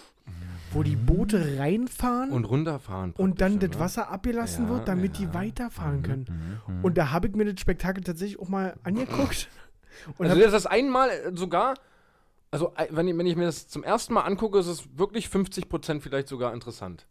[0.72, 3.14] Wo die Boote reinfahren und, Und runterfahren.
[3.16, 3.80] dann praktisch, das ne?
[3.80, 5.26] Wasser abgelassen Ja, wird, damit ja.
[5.26, 6.60] die weiterfahren Mhm, können.
[6.68, 6.84] mhm, mhm.
[6.84, 9.48] Und da habe ich mir das Spektakel tatsächlich auch mal angeguckt.
[10.18, 11.74] Und also das ist das einmal äh, sogar,
[12.52, 15.26] also äh, wenn ich, wenn ich mir das zum ersten Mal angucke, ist es wirklich
[15.26, 17.06] 50% vielleicht sogar interessant.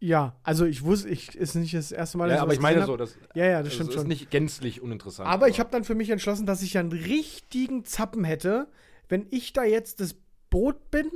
[0.00, 2.84] Ja, also ich wusste, ich ist nicht das erste Mal, dass ja, aber ich meine
[2.84, 2.98] so, hab.
[2.98, 4.06] das, Ja, ja, das das stimmt ist schon.
[4.06, 5.28] nicht gänzlich uninteressant.
[5.28, 8.68] Aber ich habe dann für mich entschlossen, dass ich ja einen richtigen Zappen hätte,
[9.08, 10.14] wenn ich da jetzt das
[10.50, 11.10] Boot bin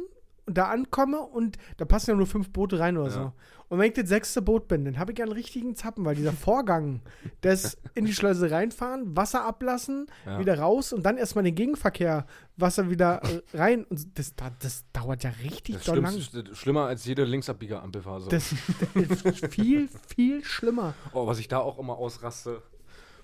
[0.46, 3.12] da ankomme und da passen ja nur fünf Boote rein oder Ja.
[3.12, 3.32] so.
[3.68, 6.14] Und wenn ich das sechste Boot bin, dann habe ich ja einen richtigen Zappen, weil
[6.14, 7.00] dieser Vorgang,
[7.40, 10.38] das in die Schleuse reinfahren, Wasser ablassen, Ja.
[10.38, 12.26] wieder raus und dann erstmal den Gegenverkehr,
[12.58, 13.84] Wasser wieder äh, rein.
[13.84, 16.20] Und das, da- das dauert ja richtig das doll lang.
[16.52, 18.28] Schlimmer als jede Linksabbieger-Ampelphase.
[18.28, 18.54] Das,
[18.94, 20.92] das ist viel, viel schlimmer.
[21.14, 22.62] Oh, was ich da auch immer ausraste.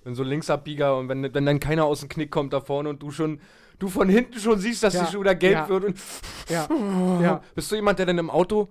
[0.04, 3.02] Wenn so Linksabbieger und wenn, wenn dann keiner aus dem Knick kommt da vorne und
[3.02, 3.40] du schon,
[3.78, 5.68] du von hinten schon siehst, dass Ja, die schon wieder gelb ja.
[5.68, 5.98] wird und
[6.48, 6.68] Ja,
[7.22, 7.42] ja.
[7.54, 8.68] bist du jemand, der dann im Auto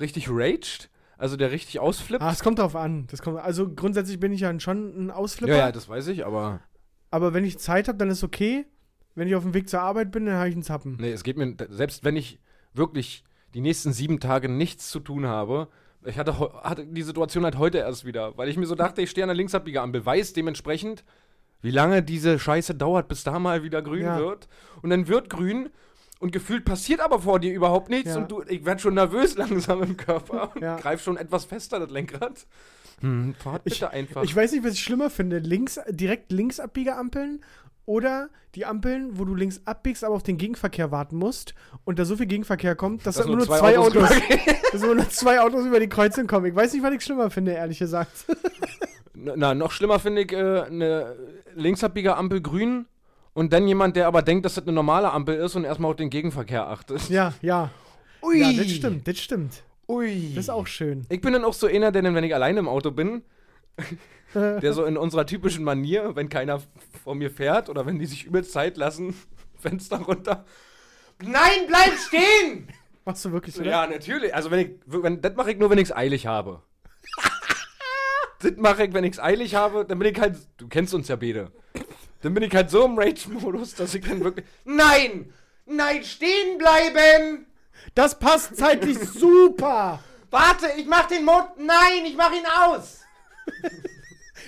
[0.00, 0.90] richtig raged?
[1.16, 2.22] Also der richtig ausflippt?
[2.22, 3.06] Ah, es kommt drauf an.
[3.10, 5.52] Das kommt, also grundsätzlich bin ich ja schon ein Ausflipper.
[5.52, 6.60] ja, ja, das weiß ich, aber
[7.10, 8.66] Aber wenn ich Zeit habe, dann ist okay.
[9.16, 10.96] Wenn ich auf dem Weg zur Arbeit bin, dann habe ich einen Zappen.
[11.00, 12.38] nee, es geht mir, selbst wenn ich
[12.72, 15.66] wirklich die nächsten sieben Tage nichts zu tun habe,
[16.04, 19.10] ich hatte, hatte die Situation halt heute erst wieder, weil ich mir so dachte, ich
[19.10, 21.02] stehe an der Linksabbieger-Ampel, weiß dementsprechend,
[21.62, 24.18] wie lange diese Scheiße dauert, bis da mal wieder grün Ja.
[24.18, 24.48] wird.
[24.82, 25.70] Und dann wird grün
[26.20, 28.16] und gefühlt passiert aber vor dir überhaupt nichts Ja.
[28.18, 30.76] und du, ich werde schon nervös langsam im Körper und Ja.
[30.76, 32.46] greif schon etwas fester das Lenkrad.
[33.00, 34.24] Hm, fahrt bitte einfach.
[34.24, 35.38] Ich weiß nicht, was ich schlimmer finde.
[35.38, 37.42] Links, direkt Linksabbieger-Ampeln
[37.86, 42.04] oder die Ampeln, wo du links abbiegst, aber auf den Gegenverkehr warten musst und da
[42.04, 44.40] so viel Gegenverkehr kommt, dass, Dass da immer nur zwei, Autos, übergehen.
[44.72, 46.46] dass immer nur zwei Autos über die Kreuzung kommen.
[46.46, 48.10] Ich weiß nicht, was ich schlimmer finde, ehrlich gesagt.
[49.14, 51.16] Na, noch schlimmer finde ich äh, eine
[51.58, 52.86] Linksabbieger-Ampel grün
[53.34, 55.96] und dann jemand, der aber denkt, dass das eine normale Ampel ist und erstmal auf
[55.96, 57.08] den Gegenverkehr achtet.
[57.08, 57.70] ja, ja.
[58.22, 58.40] Ui.
[58.40, 59.62] Ja, das stimmt, das stimmt.
[59.86, 60.32] Ui.
[60.34, 61.06] Das ist auch schön.
[61.08, 63.22] Ich bin dann auch so einer, der dann, wenn ich alleine im Auto bin,
[64.34, 66.60] der so in unserer typischen Manier, wenn keiner
[67.04, 69.14] vor mir fährt oder wenn die sich übelst Zeit lassen,
[69.58, 70.44] Fenster runter.
[71.22, 72.68] Nein, bleib stehen!
[73.04, 73.70] Machst du wirklich, oder?
[73.70, 74.34] Ja, natürlich.
[74.34, 76.62] Also wenn ich, wenn, das mache ich nur, wenn ich es eilig habe.
[78.40, 81.08] Das mache ich, wenn ich es eilig habe, dann bin ich halt, du kennst uns
[81.08, 81.50] ja beide.
[82.22, 85.32] Dann bin ich halt so im Rage-Modus, dass ich dann wirklich, nein,
[85.66, 87.46] nein, stehen bleiben!
[87.94, 90.00] Das passt zeitlich super.
[90.30, 93.00] Warte, ich mach den Mod, nein, ich mach ihn aus!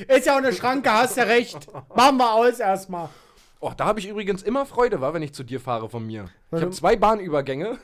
[0.08, 1.68] Ist ja auch eine Schranke, hast ja recht.
[1.94, 3.08] Machen wir aus erstmal.
[3.60, 6.30] Oh, da habe ich übrigens immer Freude, wa, wenn ich zu dir fahre von mir.
[6.52, 7.78] Ich habe zwei Bahnübergänge.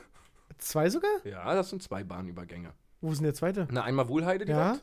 [0.57, 1.11] Zwei sogar?
[1.23, 2.71] Ja, das sind zwei Bahnübergänge.
[3.01, 3.67] Wo ist denn der zweite?
[3.71, 4.79] Na, einmal Wohlheide Ja.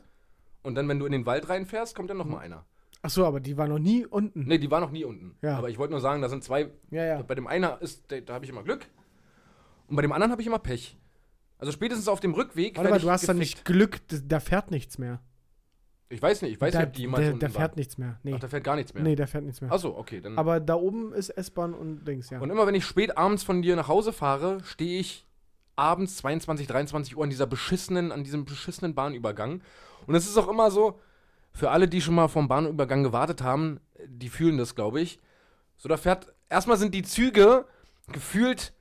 [0.65, 2.65] Und dann, wenn du in den Wald reinfährst, kommt dann noch mal einer.
[3.01, 4.47] Achso, aber die war noch nie unten.
[4.47, 5.37] Ne, die war noch nie unten.
[5.43, 5.57] Ja.
[5.57, 6.71] Aber ich wollte nur sagen, da sind zwei.
[6.89, 7.21] Ja, ja.
[7.21, 8.87] Bei dem einen ist, da, da habe ich immer Glück.
[9.87, 10.97] Und bei dem anderen habe ich immer Pech.
[11.59, 12.77] Also spätestens auf dem Rückweg.
[12.77, 13.57] Warte mal, du hast da gefickt.
[13.57, 15.21] nicht Glück, da fährt nichts mehr.
[16.09, 17.77] Ich weiß nicht, ich weiß da, nicht, ob die jemals der, unten der fährt war.
[17.77, 18.19] nichts mehr.
[18.23, 18.33] Nee.
[18.35, 19.03] Ach, da fährt gar nichts mehr.
[19.03, 19.71] nee, der fährt nichts mehr.
[19.71, 20.21] Achso, okay.
[20.21, 22.39] Dann Aber da oben ist S-Bahn und Dings, ja.
[22.39, 25.24] Und immer wenn ich spät abends von dir nach Hause fahre, stehe ich
[25.75, 29.61] abends 22, 23 Uhr an dieser beschissenen, an diesem beschissenen Bahnübergang.
[30.07, 30.99] Und es ist auch immer so,
[31.51, 35.19] für alle, die schon mal vom Bahnübergang gewartet haben, die fühlen das, glaube ich.
[35.77, 37.65] So, da fährt, erstmal sind die Züge
[38.11, 38.73] gefühlt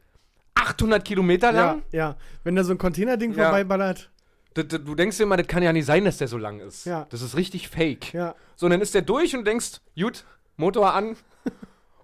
[0.55, 1.83] 800 Kilometer ja, lang.
[1.93, 2.17] ja.
[2.43, 3.45] Wenn da so ein Containerding Ja.
[3.45, 4.11] vorbeiballert.
[4.57, 6.61] D- d- Du denkst dir immer, das kann ja nicht sein, dass der so lang
[6.61, 6.87] ist.
[6.87, 7.07] Ja.
[7.11, 8.13] Das ist richtig fake.
[8.15, 10.25] Ja, So, und dann ist der durch und du denkst, gut,
[10.57, 11.17] Motor an.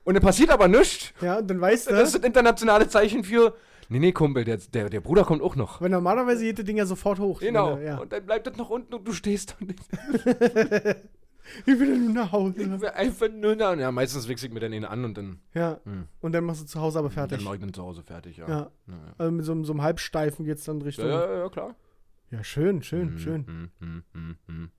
[0.05, 1.13] und dann passiert aber nichts.
[1.21, 3.55] ja, und dann weißt du, Das ist das internationale Zeichen für,
[3.91, 5.81] nee, nee, Kumpel, der, der, der Bruder kommt auch noch.
[5.83, 7.41] weil normalerweise geht das Ding ja sofort hoch.
[7.41, 7.77] Genau.
[7.79, 7.99] Ja.
[7.99, 9.85] Und dann bleibt das noch unten und du stehst und denkst,
[11.67, 12.63] Ich will nur nach Hause.
[12.63, 13.73] ich will einfach nur da.
[13.73, 15.81] Und ja, meistens wechsel ich mir dann ihn an und dann, Ja.
[15.85, 16.07] Hm.
[16.21, 17.45] Und dann machst du zu Hause aber dann fertig.
[17.45, 18.49] mache ich dann zu Hause fertig, ja.
[18.49, 18.57] Ja.
[18.87, 19.15] Ja, ja.
[19.19, 21.07] Also mit so, einem- so einem Halbsteifen geht's dann Ja, Richtung.
[21.09, 21.75] ja, ja, klar.
[22.31, 23.45] Ja, schön, schön, schön.
[23.47, 24.71] Hm, hm, hm, hm.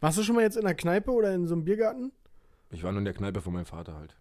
[0.00, 2.12] Warst du schon mal jetzt in der Kneipe oder in so einem Biergarten?
[2.70, 4.16] Ich war nur in der Kneipe von meinem Vater halt.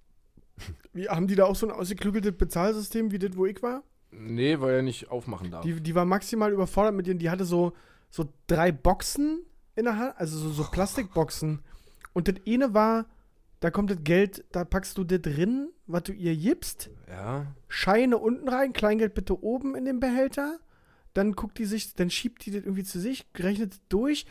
[0.94, 3.84] Wie, haben die da auch so ein ausgeklügeltes Bezahlsystem wie das, wo ich war?
[4.12, 5.64] Nee, weil er nicht aufmachen darf.
[5.64, 7.20] Die, die war maximal überfordert mit denen.
[7.20, 7.74] Die hatte so,
[8.10, 11.62] so drei Boxen in der Hand, also so, so Plastikboxen.
[12.14, 13.06] Und das eine war,
[13.62, 16.90] da kommt das Geld, da packst du das drin, was du ihr gibst.
[17.08, 17.48] ja.
[17.70, 20.60] Scheine unten rein, Kleingeld bitte oben in den Behälter.
[21.14, 24.26] Dann guckt die sich, dann schiebt die das irgendwie zu sich, rechnet durch,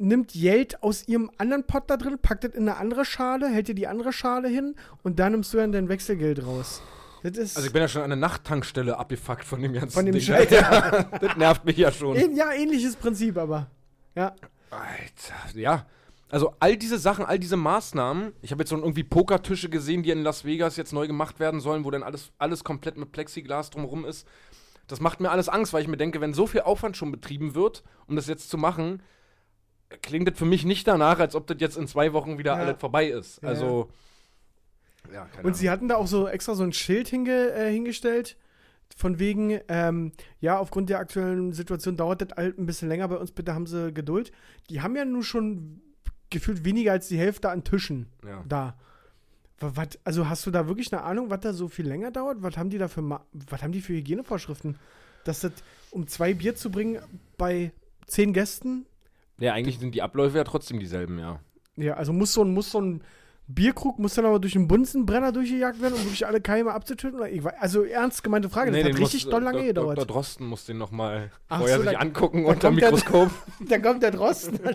[0.00, 3.68] nimmt Geld aus ihrem anderen Pot da drin, packt das in eine andere Schale, hält
[3.68, 6.82] dir die andere Schale hin und dann nimmst du dann dein Wechselgeld raus.
[7.22, 10.06] Das ist Also ich bin ja schon an der Nachttankstelle abgefuckt von dem ganzen Von
[10.06, 10.22] dem Ding.
[10.22, 10.50] Scheiß.
[10.50, 12.16] Ja, das nervt mich ja schon.
[12.34, 13.66] ja ähnliches Prinzip, aber
[14.14, 14.34] ja.
[14.70, 15.86] Alter, ja.
[16.30, 18.32] Also all diese Sachen, all diese Maßnahmen.
[18.40, 21.60] Ich habe jetzt so irgendwie Pokertische gesehen, die in Las Vegas jetzt neu gemacht werden
[21.60, 24.26] sollen, wo dann alles, alles komplett mit Plexiglas drumherum ist.
[24.86, 27.54] Das macht mir alles Angst, weil ich mir denke, wenn so viel Aufwand schon betrieben
[27.54, 29.02] wird, um das jetzt zu machen,
[30.02, 32.58] klingt das für mich nicht danach, als ob das jetzt in zwei Wochen wieder Ja.
[32.62, 33.42] alles vorbei ist.
[33.44, 33.90] Also,
[35.12, 38.36] ja, keine Und sie hatten da auch so extra so ein Schild hinge, äh, hingestellt,
[38.96, 43.16] von wegen, ähm, ja, aufgrund der aktuellen Situation dauert das halt ein bisschen länger bei
[43.16, 44.32] uns, bitte haben sie Geduld.
[44.68, 45.80] Die haben ja nun schon
[46.28, 48.44] gefühlt weniger als die Hälfte an Tischen Ja.
[48.48, 48.76] da.
[49.58, 52.42] Wa- wat, also hast du da wirklich eine Ahnung, was da so viel länger dauert?
[52.42, 54.76] Was haben die da für, Ma was haben die für Hygienevorschriften?
[55.24, 55.52] Dass das,
[55.90, 56.98] um zwei Bier zu bringen
[57.36, 57.72] bei
[58.06, 58.86] zehn Gästen?
[59.40, 61.40] Ja, eigentlich sind die Abläufe ja trotzdem dieselben, ja.
[61.76, 63.02] Ja, also muss so ein, muss so ein
[63.48, 67.20] Bierkrug, muss dann aber durch einen Bunsenbrenner durchgejagt werden, um wirklich alle Keime abzutöten?
[67.58, 69.66] Also ernst gemeinte Frage, das den hat richtig muss- doll lange Dr.
[69.68, 69.98] gedauert.
[69.98, 70.06] Dr.
[70.06, 73.30] Drosten muss den nochmal vorher so, sich da- angucken da unter kommt der- Mikroskop.
[73.68, 74.60] Da kommt der Drosten.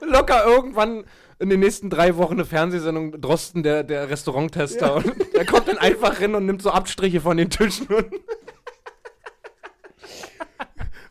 [0.00, 1.04] locker irgendwann
[1.38, 4.96] in den nächsten drei Wochen eine Fernsehsendung Drosten, der, der Restauranttester.
[4.96, 7.86] Und der kommt dann einfach hin und nimmt so Abstriche von den Tischen.
[7.88, 8.06] Und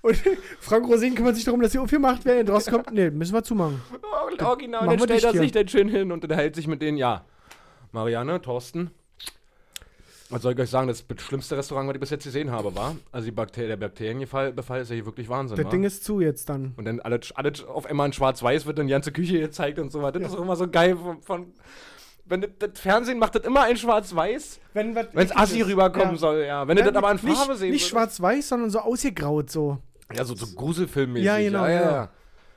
[0.05, 0.21] Und
[0.59, 2.45] Frank Rosin kümmert sich darum, dass hier aufgemacht werden.
[2.45, 3.81] Drosten kommt, nee, müssen wir zumachen.
[4.39, 6.99] original, machen dann stellt er sich dann schön hin und unterhält sich mit denen.
[6.99, 7.25] Ja,
[7.91, 8.91] Marianne, Thorsten.
[10.29, 12.95] Was soll ich euch sagen, das schlimmste Restaurant, was ich bis jetzt gesehen habe, war.
[13.11, 15.57] Also die Bakter der Bakterienbefall Befall ist ja hier wirklich Wahnsinn.
[15.57, 15.69] Das wa?
[15.71, 16.73] Ding ist zu jetzt dann.
[16.77, 19.91] Und dann alles, alles auf einmal in Schwarz-Weiß wird dann die ganze Küche gezeigt und
[19.91, 20.19] so weiter.
[20.19, 21.21] Das ist auch immer so geil von.
[21.23, 21.53] von
[22.27, 26.43] wenn das, das Fernsehen macht das immer in Schwarz-Weiß, Wenn wenn es Assi rüberkommen soll,
[26.45, 26.67] ja.
[26.67, 29.79] Wenn du das aber in Farbe nicht, sehen Nicht schwarz-weiß, sondern so ausgegraut so.
[30.13, 31.25] Ja, so, so Gruselfilmmäßig.
[31.25, 31.81] Ja, genau, Ja, ja.
[31.81, 32.09] ja.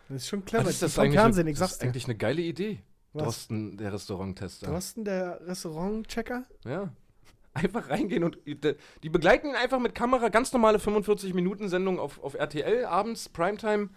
[0.09, 0.65] Das ist schon clever.
[0.65, 1.21] Was ist das vom eigentlich?
[1.21, 1.87] Fernsehen, eine, ich das sag's ist dir.
[1.87, 2.81] eigentlich eine geile Idee.
[3.13, 3.25] Was?
[3.25, 4.67] Drosten, der Restauranttester.
[4.67, 6.45] Drosten, der Restaurant-Checker?
[6.65, 6.93] Ja.
[7.55, 8.57] Einfach reingehen und die,
[9.03, 13.89] die begleiten ihn einfach mit Kamera, ganz normale 45-Minuten-Sendung auf, auf RTL, abends, Primetime,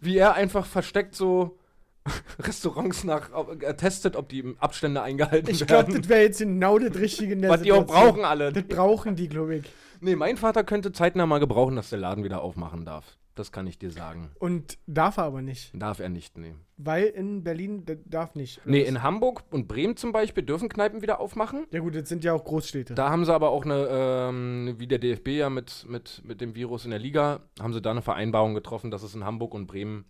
[0.00, 1.58] wie er einfach versteckt so
[2.40, 6.00] Restaurants nach, er testet, ob die Abstände eingehalten Ich glaube, werden.
[6.00, 8.52] das wäre jetzt genau das Richtige in der was die auch brauchen alle.
[8.52, 9.64] Das brauchen die, glaube ich.
[10.00, 13.16] Nee, mein Vater könnte zeitnah mal gebrauchen, dass der Laden wieder aufmachen darf.
[13.34, 14.30] Das kann ich dir sagen.
[14.40, 15.70] Und darf er aber nicht.
[15.72, 16.60] Darf er nicht nehmen.
[16.76, 18.60] Weil in Berlin, darf nicht.
[18.64, 18.88] Nee, was?
[18.88, 21.66] in Hamburg und Bremen zum Beispiel dürfen Kneipen wieder aufmachen.
[21.70, 22.94] Ja gut, das sind ja auch Großstädte.
[22.94, 26.56] Da haben sie aber auch eine, ähm, wie der DFB ja mit, mit, mit dem
[26.56, 29.68] Virus in der Liga, haben sie da eine Vereinbarung getroffen, dass es in Hamburg und
[29.68, 30.04] Bremen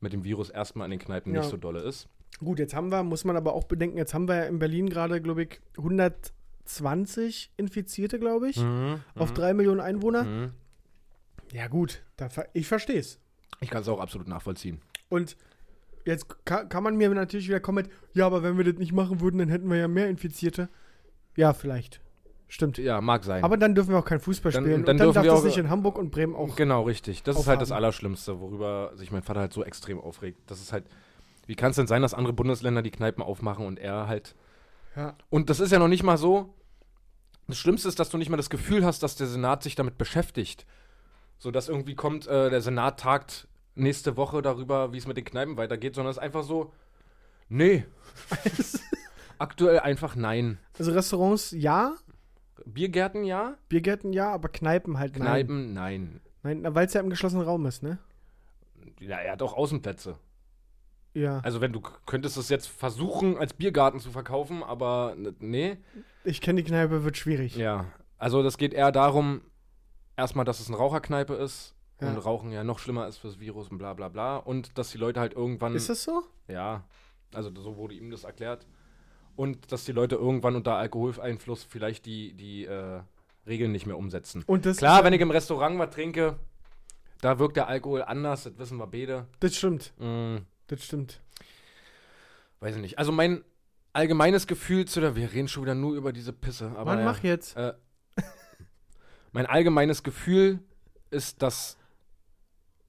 [0.00, 1.40] mit dem Virus erstmal in den Kneipen Ja.
[1.40, 2.08] nicht so dolle ist.
[2.40, 4.88] Gut, jetzt haben wir, muss man aber auch bedenken, jetzt haben wir ja in Berlin
[4.90, 5.60] gerade, glaube ich,
[6.78, 8.62] 120 Infizierte, glaube ich,
[9.16, 10.24] auf drei Millionen Einwohner.
[10.24, 10.50] Mhm.
[11.52, 13.18] Ja gut, da, ich verstehe es.
[13.60, 14.80] Ich kann es auch absolut nachvollziehen.
[15.08, 15.36] Und
[16.06, 18.92] jetzt ka kann man mir natürlich wieder kommen mit, ja, aber wenn wir das nicht
[18.92, 20.68] machen würden, dann hätten wir ja mehr Infizierte.
[21.36, 22.00] Ja, vielleicht.
[22.48, 22.78] Stimmt.
[22.78, 23.44] Ja, mag sein.
[23.44, 24.72] Aber dann dürfen wir auch kein Fußball Dann- spielen.
[24.72, 26.56] dann und dann dürfen darf wir das auch- nicht in Hamburg und Bremen auch.
[26.56, 27.22] Genau, richtig.
[27.22, 27.84] Das ist halt das aufhaben.
[27.84, 30.38] Allerschlimmste, worüber sich mein Vater halt so extrem aufregt.
[30.48, 30.84] Das ist halt,
[31.46, 34.34] wie kann es denn sein, dass andere Bundesländer die Kneipen aufmachen und er halt.
[34.96, 35.14] Ja.
[35.30, 36.52] Und das ist ja noch nicht mal so.
[37.50, 39.98] Das Schlimmste ist, dass du nicht mal das Gefühl hast, dass der Senat sich damit
[39.98, 40.66] beschäftigt.
[41.38, 45.24] So dass irgendwie kommt, äh, der Senat tagt nächste Woche darüber, wie es mit den
[45.24, 46.72] Kneipen weitergeht, sondern es ist einfach so,
[47.48, 47.86] nee.
[49.38, 50.58] Aktuell einfach nein.
[50.78, 51.96] Also Restaurants ja,
[52.66, 55.22] Biergärten ja, Biergärten ja, aber Kneipen halt nein.
[55.22, 56.20] Kneipen nein.
[56.42, 57.98] Nein, weil es ja im geschlossenen Raum ist, ne?
[59.00, 60.16] Ja, er hat auch Außenplätze.
[61.14, 61.40] Ja.
[61.40, 65.78] Also wenn du könntest es jetzt versuchen, als Biergarten zu verkaufen, aber nee.
[66.24, 67.56] Ich kenne die Kneipe, wird schwierig.
[67.56, 67.86] Ja.
[68.18, 69.40] Also das geht eher darum,
[70.16, 72.08] erstmal, dass es eine Raucherkneipe ist Ja.
[72.08, 74.36] und Rauchen ja noch schlimmer ist fürs Virus und bla bla bla.
[74.36, 75.74] Und dass die Leute halt irgendwann.
[75.74, 76.22] Ist das so?
[76.48, 76.84] Ja.
[77.34, 78.66] Also so wurde ihm das erklärt.
[79.36, 83.00] Und dass die Leute irgendwann unter Alkoholeinfluss vielleicht die, die äh,
[83.46, 84.44] Regeln nicht mehr umsetzen.
[84.46, 86.36] Und das Klar, wenn ich im Restaurant was trinke,
[87.20, 89.26] da wirkt der Alkohol anders, das wissen wir beide.
[89.40, 89.92] Das stimmt.
[89.98, 90.38] Mm.
[90.70, 91.20] Das stimmt.
[92.60, 92.98] Weiß ich nicht.
[92.98, 93.42] Also mein
[93.92, 97.04] allgemeines Gefühl zu der, wir reden schon wieder nur über diese Pisse, aber Mann, ja.
[97.06, 97.56] mach jetzt.
[97.56, 97.72] Äh,
[99.32, 100.60] mein allgemeines Gefühl
[101.10, 101.76] ist, dass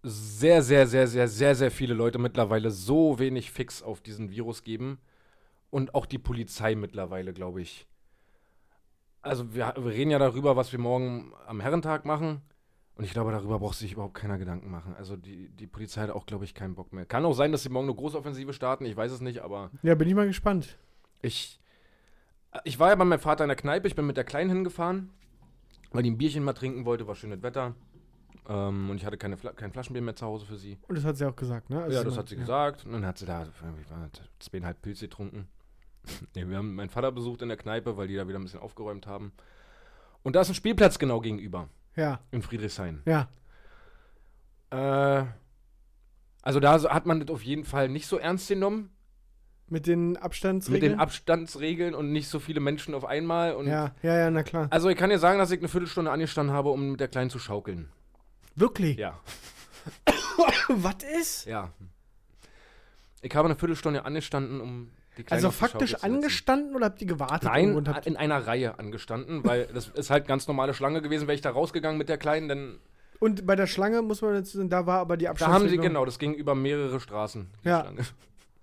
[0.04, 4.64] sehr, sehr, sehr, sehr, sehr, sehr viele Leute mittlerweile so wenig Fix auf diesen Virus
[4.64, 5.00] geben
[5.72, 7.88] und auch die Polizei mittlerweile, glaube ich.
[9.24, 12.44] Also wir, wir reden ja darüber, was wir morgen am Herrentag machen.
[13.02, 14.94] Und ich glaube, darüber braucht sich überhaupt keiner Gedanken machen.
[14.96, 17.04] Also die, die Polizei hat auch, glaube ich, keinen Bock mehr.
[17.04, 19.96] Kann auch sein, dass sie morgen eine Großoffensive starten, ich weiß es nicht, aber Ja,
[19.96, 20.78] bin ich mal gespannt.
[21.24, 21.60] ich,
[22.64, 25.10] ich war ja bei meinem Vater in der Kneipe, ich bin mit der Kleinen hingefahren,
[25.92, 27.74] weil die ein Bierchen mal trinken wollte, war schönes Wetter.
[28.48, 30.78] Ähm, und ich hatte keine Fla kein Flaschenbier mehr zu Hause für sie.
[30.88, 31.82] Und das hat sie auch gesagt, ne?
[31.82, 32.86] Also ja, das hat sie gesagt.
[32.86, 35.48] Und dann hat sie da das zweieinhalb Pilze getrunken.
[36.36, 38.60] nee, wir haben meinen Vater besucht in der Kneipe, weil die da wieder ein bisschen
[38.60, 39.32] aufgeräumt haben.
[40.22, 43.02] Und da ist ein Spielplatz genau gegenüber, Ja, in Friedrichshain.
[43.06, 43.28] ja.
[44.72, 45.26] Äh,
[46.44, 48.90] also da hat man das auf jeden Fall nicht so ernst genommen.
[49.68, 50.94] Mit den Mit Abstandsregeln.
[50.94, 53.54] den Abstandsregeln und nicht so viele Menschen auf einmal.
[53.54, 54.68] Und ja, ja, ja, na klar.
[54.70, 57.30] Also ich kann dir sagen, dass ich eine Viertelstunde angestanden habe, um mit der Kleinen
[57.30, 57.90] zu schaukeln.
[58.56, 58.98] Wirklich?
[58.98, 59.18] Ja.
[60.68, 61.46] Was ist?
[61.46, 61.72] Ja.
[63.22, 64.90] Ich habe eine Viertelstunde angestanden, um
[65.30, 67.44] Also faktisch angestanden oder habt ihr gewartet?
[67.44, 71.02] Nein, irgendwo und habt, in einer Reihe angestanden, weil das ist halt ganz normale Schlange
[71.02, 71.28] gewesen.
[71.28, 72.80] Wäre ich da rausgegangen mit der Kleinen, denn
[73.20, 75.78] und bei der Schlange muss man dazu sagen, da war aber die da haben sie,
[75.78, 77.82] genau, das ging über mehrere Straßen, die Ja.
[77.82, 78.02] Schlange.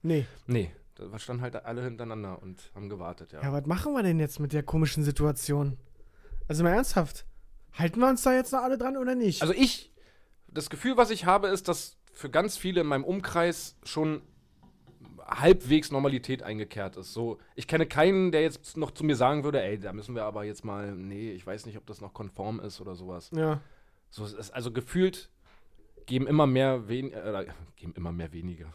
[0.03, 0.27] Nee.
[0.47, 3.41] Nee, da standen halt alle hintereinander und haben gewartet, ja.
[3.43, 5.77] Ja, was machen wir denn jetzt mit der komischen Situation?
[6.49, 7.25] Also mal ernsthaft.
[7.75, 9.43] Halten wir uns da jetzt noch alle dran oder nicht?
[9.43, 9.93] Also ich,
[10.49, 14.23] das Gefühl, was ich habe, ist, dass für ganz viele in meinem Umkreis schon
[15.29, 17.13] halbwegs Normalität eingekehrt ist.
[17.13, 20.25] So, ich kenne keinen, der jetzt noch zu mir sagen würde, ey, da müssen wir
[20.25, 23.31] aber jetzt mal, nee, ich weiß nicht, ob das noch konform ist oder sowas.
[23.35, 23.61] ja.
[24.11, 25.29] So, es ist also gefühlt
[26.07, 27.45] geben immer mehr wen, äh,
[27.77, 28.73] geben immer mehr weniger.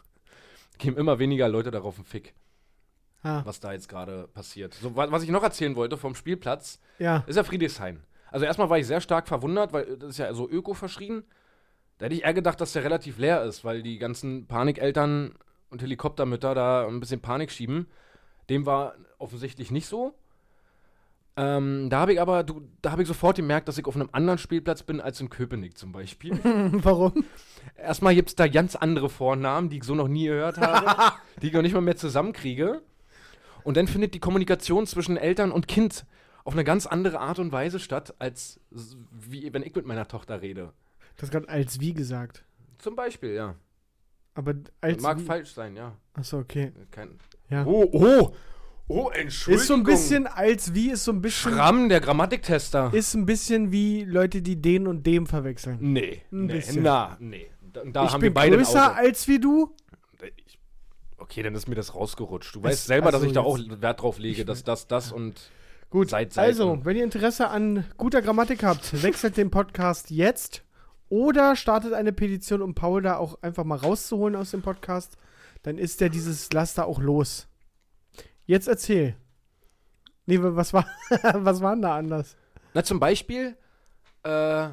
[0.78, 2.34] Geben immer weniger Leute darauf einen Fick,
[3.24, 4.74] Ah, was da jetzt gerade passiert.
[4.74, 7.24] So, wa- was ich noch erzählen wollte vom Spielplatz, ja.
[7.26, 8.04] ist ja Friedrichshain.
[8.30, 11.24] Also erstmal war ich sehr stark verwundert, weil das ist ja so öko verschrien.
[11.98, 15.34] Da hätte ich eher gedacht, dass der relativ leer ist, weil die ganzen Panikeltern
[15.74, 17.86] und Helikoptermütter da ein bisschen Panik schieben.
[18.48, 20.14] Dem war offensichtlich nicht so.
[21.36, 24.08] Ähm, da habe ich aber, du, da habe ich sofort gemerkt, dass ich auf einem
[24.12, 26.38] anderen Spielplatz bin als in Köpenick zum Beispiel.
[26.44, 27.24] Warum?
[27.76, 31.48] Erstmal gibt es da ganz andere Vornamen, die ich so noch nie gehört habe, die
[31.48, 32.82] ich auch nicht mal mehr zusammenkriege.
[33.64, 36.06] Und dann findet die Kommunikation zwischen Eltern und Kind
[36.44, 40.40] auf eine ganz andere Art und Weise statt, als wie wenn ich mit meiner Tochter
[40.40, 40.72] rede.
[41.16, 42.44] Das gerade als wie gesagt.
[42.78, 43.56] Zum Beispiel, ja.
[44.34, 45.24] Aber als Mag wie.
[45.24, 45.96] falsch sein, ja.
[46.14, 46.72] Achso, okay.
[46.90, 47.18] Kein
[47.50, 47.64] Ja.
[47.66, 48.34] oh, oh,
[48.88, 49.60] oh, Entschuldigung.
[49.62, 51.52] Ist so ein bisschen als wie, ist so ein bisschen.
[51.52, 52.92] Schramm, der Grammatiktester.
[52.92, 55.78] Ist ein bisschen wie Leute, die den und dem verwechseln.
[55.80, 56.82] nee, Ein nee, bisschen.
[56.82, 57.46] na, nee.
[57.72, 59.74] Da, da ich haben bin wir beide größer als wie du.
[60.46, 60.58] Ich,
[61.18, 62.54] okay, dann ist mir das rausgerutscht.
[62.54, 65.12] Du Es- weißt selber, dass also ich da auch Wert drauf lege, dass das, das
[65.12, 65.50] und
[65.90, 70.63] Gut, Seit also, wenn ihr Interesse an guter Grammatik habt, wechselt den Podcast jetzt
[71.14, 75.16] oder startet eine Petition, um Paul da auch einfach mal rauszuholen aus dem Podcast.
[75.62, 77.46] Dann ist der dieses Laster auch los.
[78.46, 79.14] Jetzt erzähl.
[80.26, 80.84] Nee, was war,
[81.34, 82.36] was war denn da anders?
[82.74, 83.56] Na, zum Beispiel
[84.24, 84.70] äh,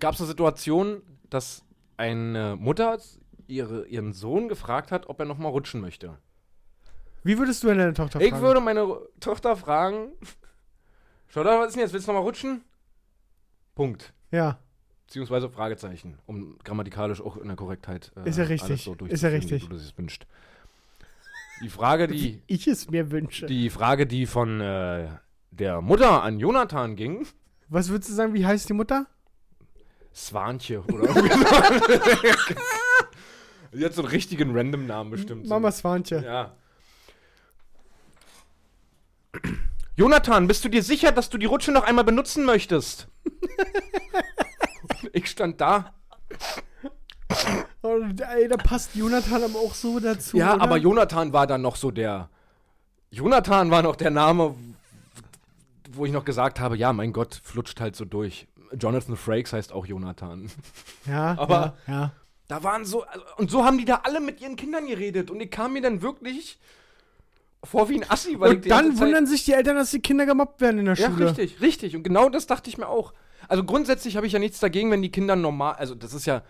[0.00, 1.62] gab es eine Situation, dass
[1.98, 2.98] eine Mutter
[3.46, 6.16] ihre, ihren Sohn gefragt hat, ob er noch mal rutschen möchte.
[7.22, 8.42] Wie würdest du denn deine Tochter Ich fragen?
[8.42, 10.12] würde meine Tochter fragen:
[11.28, 11.92] Schotter, was ist denn jetzt?
[11.92, 12.64] Willst du noch mal rutschen?
[13.74, 14.14] Punkt.
[14.30, 14.58] Ja,
[15.12, 18.82] Beziehungsweise Fragezeichen, um grammatikalisch auch in der Korrektheit äh, Ist ja richtig.
[18.82, 19.64] so Ist ja richtig.
[19.64, 20.24] wie du jetzt wünscht.
[21.62, 23.44] Die Frage, die, ich es mir wünsche.
[23.44, 25.10] die Frage, die von äh,
[25.50, 27.26] der Mutter an Jonathan ging,
[27.68, 29.04] Was würdest du sagen, wie heißt die Mutter?
[30.14, 31.20] Swanche oder so.
[33.72, 35.46] Sie hat so einen richtigen Random-Namen bestimmt.
[35.46, 35.52] so.
[35.52, 36.22] Mama Swanche.
[36.24, 36.56] Ja.
[39.94, 43.08] Jonathan, bist du dir sicher, dass du die Rutsche noch einmal benutzen möchtest?
[45.12, 45.92] ich stand da.
[47.80, 50.36] Und, ey, da passt Jonathan aber auch so dazu.
[50.36, 50.62] ja, oder?
[50.62, 52.28] aber Jonathan war dann noch so der.
[53.10, 54.54] Jonathan war noch der Name,
[55.92, 58.46] wo ich noch gesagt habe, ja, mein Gott, flutscht halt so durch.
[58.78, 60.50] Jonathan Frakes heißt auch Jonathan.
[61.06, 62.12] Ja, aber- ja, ja.
[62.48, 65.30] Da waren so, also, und so haben die da alle mit ihren Kindern geredet.
[65.30, 66.58] Und ich kam mir dann wirklich
[67.64, 70.26] vor wie ein Assi, weil Und die dann wundern sich die Eltern, dass die Kinder
[70.26, 71.28] gemobbt werden in der Ja, Schule.
[71.28, 71.96] richtig, richtig.
[71.96, 73.14] Und genau das dachte ich mir auch.
[73.48, 76.42] Also grundsätzlich habe ich ja nichts dagegen, wenn die Kinder normal, also das ist ja,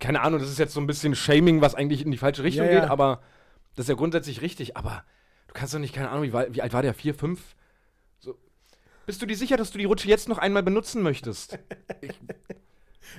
[0.00, 2.66] keine Ahnung, das ist jetzt so ein bisschen Shaming, was eigentlich in die falsche Richtung
[2.66, 2.80] Ja, ja.
[2.80, 3.20] geht, aber
[3.76, 4.76] das ist ja grundsätzlich richtig.
[4.76, 5.04] Aber
[5.46, 6.94] du kannst doch nicht, keine Ahnung, wie, wie alt war der?
[6.94, 7.40] Vier, fünf?
[8.18, 8.36] So.
[9.06, 11.58] Bist du dir sicher, dass du die Rutsche jetzt noch einmal benutzen möchtest?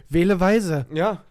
[0.09, 0.85] Wähle weise.
[0.93, 1.23] ja.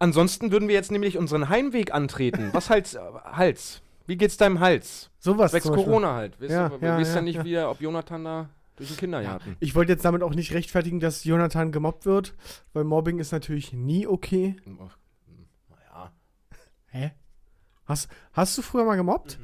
[0.00, 2.50] Ansonsten würden wir jetzt nämlich unseren Heimweg antreten.
[2.52, 2.94] Was Hals?
[2.94, 3.82] äh, Hals?
[4.06, 5.10] Wie geht's deinem Hals?
[5.18, 5.72] Sowas Beispiel.
[5.72, 6.40] Corona halt.
[6.40, 8.48] Weißt Ja, du, ja, ja ja, nicht wieder, ob Jonathan da
[8.78, 9.56] durch den Kindergarten.
[9.60, 12.34] Ich wollte jetzt damit auch nicht rechtfertigen, dass Jonathan gemobbt wird,
[12.72, 14.56] weil Mobbing ist natürlich nie okay.
[14.64, 16.12] Naja.
[16.86, 17.12] Hä?
[17.84, 19.38] Hast, hast du früher mal gemobbt?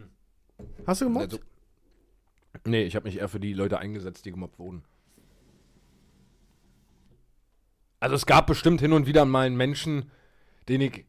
[0.87, 1.33] Hast du gemobbt?
[1.33, 1.39] Also,
[2.65, 4.85] nee, ich habe mich eher für die Leute eingesetzt, die gemobbt wurden.
[8.01, 10.11] Also es gab bestimmt hin und wieder mal einen Menschen,
[10.69, 11.07] den ich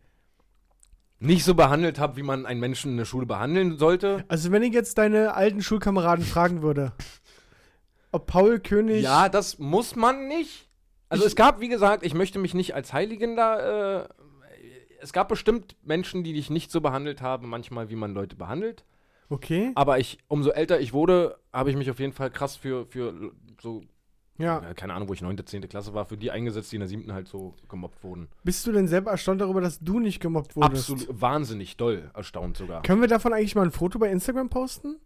[1.20, 4.24] nicht so behandelt habe, wie man einen Menschen in der Schule behandeln sollte.
[4.28, 6.94] Also wenn ich jetzt deine alten Schulkameraden fragen würde,
[8.16, 9.04] ob Paul König...
[9.04, 10.68] Ja, das muss man nicht.
[11.10, 14.02] Also es gab, wie gesagt, ich möchte mich nicht als Heiligen da.
[14.02, 14.08] Äh,
[15.00, 18.86] es gab bestimmt Menschen, die dich nicht so behandelt haben, manchmal wie man Leute behandelt.
[19.30, 19.72] Okay.
[19.76, 23.32] Aber ich, umso älter ich wurde, habe ich mich auf jeden Fall krass für, für
[23.62, 23.82] so
[24.38, 24.62] Ja.
[24.62, 25.68] ja, keine Ahnung, wo ich 9., 10.
[25.68, 27.12] Klasse war, für die eingesetzt, die in der 7.
[27.14, 28.28] halt so gemobbt wurden.
[28.44, 30.90] Bist du denn selber erstaunt darüber, dass du nicht gemobbt wurdest?
[30.90, 32.82] Absolut wahnsinnig doll erstaunt sogar.
[32.84, 34.98] Können wir davon eigentlich mal ein Foto bei Instagram posten?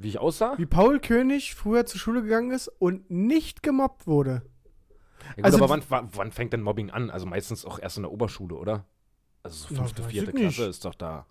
[0.00, 0.54] Wie ich aussah?
[0.58, 4.42] Wie Paul König früher zur Schule gegangen ist und nicht gemobbt wurde.
[5.30, 7.10] Ja, gut, also- aber wann, wann, wann fängt denn Mobbing an?
[7.10, 8.84] Also meistens auch erst in der Oberschule, oder?
[9.42, 10.54] Also so fünfte, weiß vierte nicht.
[10.56, 11.26] Klasse ist doch da.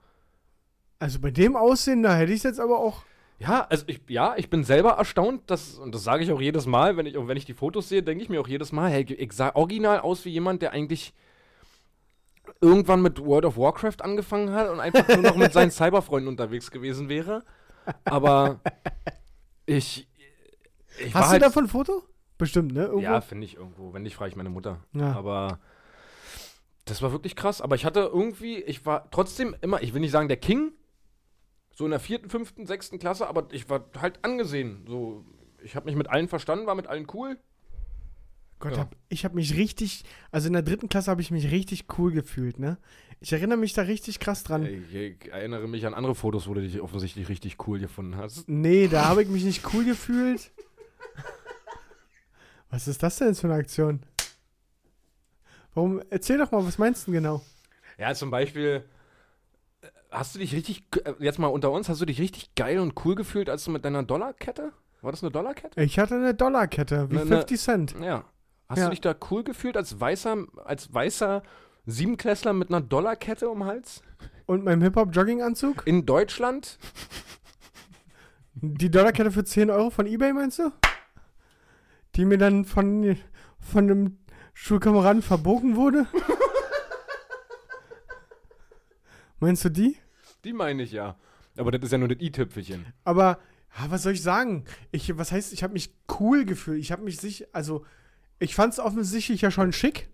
[1.00, 3.04] Also bei dem Aussehen, da hätte ich es jetzt aber auch.
[3.40, 6.66] Ja, also ich, ja, ich bin selber erstaunt, dass, und das sage ich auch jedes
[6.66, 9.04] Mal, wenn ich, wenn ich die Fotos sehe, denke ich mir auch jedes Mal, hey,
[9.04, 11.14] ich sah original aus wie jemand, der eigentlich
[12.62, 16.72] irgendwann mit World of Warcraft angefangen hat und einfach nur noch mit seinen Cyberfreunden unterwegs
[16.72, 17.44] gewesen wäre.
[18.06, 18.60] Aber
[19.66, 20.08] ich,
[21.00, 22.04] ich Hast halt, du davon ein Foto?
[22.38, 22.84] Bestimmt, ne?
[22.84, 23.02] Irgendwo?
[23.02, 23.94] Ja, finde ich irgendwo.
[23.94, 24.84] Wenn nicht, frage ich meine Mutter.
[24.94, 25.14] Ja.
[25.14, 25.60] Aber
[26.86, 27.62] das war wirklich krass.
[27.62, 30.72] Aber ich hatte irgendwie, ich war trotzdem immer, ich will nicht sagen der King,
[31.74, 34.86] so in der vierten, fünften, sechsten Klasse, aber ich war halt angesehen.
[34.88, 35.26] So,
[35.64, 37.38] ich habe mich mit allen verstanden, war mit allen cool.
[38.60, 38.80] Gott, Ja.
[38.80, 42.12] hab, ich habe mich richtig, also in der dritten Klasse habe ich mich richtig cool
[42.12, 42.78] gefühlt, ne?
[43.20, 44.66] Ich erinnere mich da richtig krass dran.
[44.66, 48.48] Ich, ich erinnere mich an andere Fotos, wo du dich offensichtlich richtig cool gefunden hast.
[48.48, 50.52] Nee, da habe ich mich nicht cool gefühlt.
[52.70, 54.02] Was ist das denn jetzt für eine Aktion?
[55.74, 56.02] Warum?
[56.10, 57.42] Erzähl doch mal, was meinst du denn genau?
[57.98, 58.84] Ja, zum Beispiel,
[60.12, 62.94] hast du dich richtig, äh, jetzt mal unter uns, hast du dich richtig geil und
[63.06, 64.74] cool gefühlt, als du mit deiner Dollarkette?
[65.02, 65.82] War das eine Dollarkette?
[65.82, 67.38] Ich hatte eine Dollarkette, wie Ne, ne.
[67.38, 67.96] 50 Cent.
[68.02, 68.26] Ja.
[68.68, 68.86] Hast Ja.
[68.86, 71.42] du dich da cool gefühlt als weißer, als weißer
[71.88, 74.02] Siebenklässler mit einer Dollarkette um den Hals?
[74.46, 75.88] Und meinem Hip-Hop-Jogginganzug?
[75.88, 76.78] In Deutschland?
[78.54, 80.72] Die Dollarkette für 10 Euro von Ebay, meinst du?
[82.16, 83.18] Die mir dann von,
[83.60, 84.18] von einem
[84.54, 86.08] Schulkameraden verbogen wurde?
[89.40, 89.98] meinst du die?
[90.44, 91.16] Die meine ich ja.
[91.58, 92.86] Aber das ist ja nur das i-Tüpfelchen.
[93.06, 93.40] Aber,
[93.80, 94.66] ja, was soll ich sagen?
[94.92, 96.80] Ich, was heißt, ich habe mich cool gefühlt.
[96.80, 97.86] Ich habe mich sich, also,
[98.40, 100.10] ich fand es offensichtlich ja schon schick.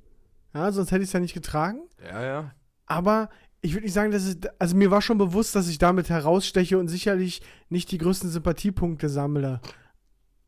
[0.53, 1.81] Ja, sonst hätte ich es ja nicht getragen.
[2.03, 2.51] Ja, ja.
[2.85, 3.29] Aber
[3.61, 6.77] ich würde nicht sagen, dass es, also mir war schon bewusst, dass ich damit heraussteche
[6.77, 9.61] und sicherlich nicht die größten Sympathiepunkte sammle.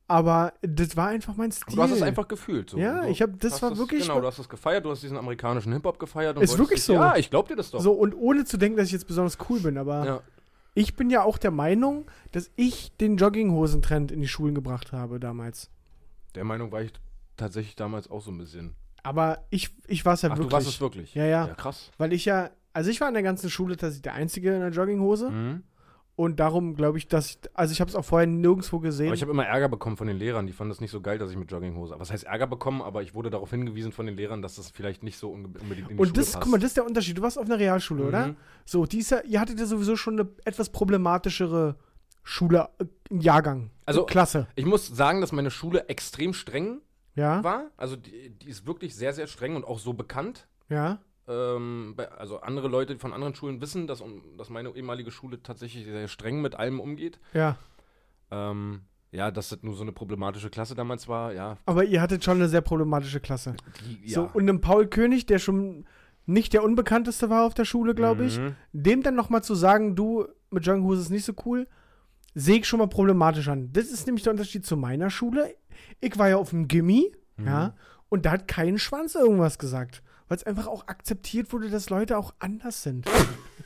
[0.07, 1.75] Aber das war einfach mein Stil.
[1.75, 2.69] Du hast es einfach gefühlt.
[2.69, 2.77] So.
[2.77, 5.73] Ja, ich hab- das war wirklich- Genau, du hast es gefeiert, du hast diesen amerikanischen
[5.73, 6.37] Hip-Hop gefeiert.
[6.37, 6.93] und Ist wirklich dich- so.
[6.93, 7.79] Ja, ich glaub dir das doch.
[7.81, 10.21] so und ohne zu denken, dass ich jetzt besonders cool bin, aber Ja.
[10.75, 15.19] ich bin ja auch der Meinung, dass ich den Jogginghosen-Trend in die Schulen gebracht habe
[15.19, 15.71] damals.
[16.36, 16.93] Der Meinung war ich
[17.36, 18.75] tatsächlich damals auch so ein bisschen.
[19.06, 20.49] Aber ich, ich war es ja Ach, wirklich.
[20.49, 21.14] du warst es wirklich?
[21.16, 21.47] Ja, ja.
[21.47, 21.91] Ja, krass.
[21.97, 24.70] Weil ich ja, also ich war in der ganzen Schule tatsächlich der Einzige in der
[24.72, 25.30] Jogginghose.
[25.30, 25.64] Mhm.
[26.18, 29.08] Und darum glaube ich, dass ich, also ich habe es auch vorher nirgendwo gesehen.
[29.08, 30.47] Aber ich habe immer Ärger bekommen von den Lehrern.
[30.47, 31.93] Die fanden das nicht so geil, dass ich mit Jogginghose.
[31.97, 32.82] Was heißt Ärger bekommen?
[32.82, 35.97] Aber ich wurde darauf hingewiesen von den Lehrern, dass das vielleicht nicht so unbedingt in
[35.97, 36.41] die und Schule das, passt.
[36.43, 37.18] guck mal, das ist der Unterschied.
[37.18, 38.08] Du warst auf einer Realschule, Mhm.
[38.08, 38.36] oder?
[38.64, 41.76] So, die ist ja, ihr hattet ja sowieso schon eine etwas problematischere
[42.24, 44.47] Schule, äh, Jahrgang, Also- Klasse.
[44.56, 46.80] Ich muss sagen, dass meine Schule extrem streng
[47.16, 47.72] Ja, war.
[47.78, 50.47] Also die, die ist wirklich sehr, sehr streng und auch so bekannt.
[50.70, 50.99] ja.
[51.28, 55.84] Ähm, also andere Leute von anderen Schulen wissen, dass, um- dass meine ehemalige Schule tatsächlich
[55.86, 57.20] sehr streng mit allem umgeht.
[57.34, 57.57] Ja.
[58.30, 61.57] Ähm, ja, dass das nur so eine problematische Klasse damals war, ja.
[61.66, 63.55] Aber ihr hattet schon eine sehr problematische Klasse.
[64.03, 65.86] Die, So, und einem Paul König, der schon
[66.28, 68.55] nicht der unbekannteste war auf der Schule, glaube ich, Mhm.
[68.74, 71.68] dem dann nochmal zu sagen, du, mit Junghus ist nicht so cool,
[72.36, 73.72] sehe ich schon mal problematisch an.
[73.74, 75.55] Das ist nämlich der Unterschied zu meiner Schule.
[76.01, 77.47] Ich war ja auf dem Gimmi, Mhm.
[77.47, 77.76] ja,
[78.09, 80.01] und da hat kein Schwanz irgendwas gesagt.
[80.28, 83.05] Weil es einfach auch akzeptiert wurde, dass Leute auch anders sind.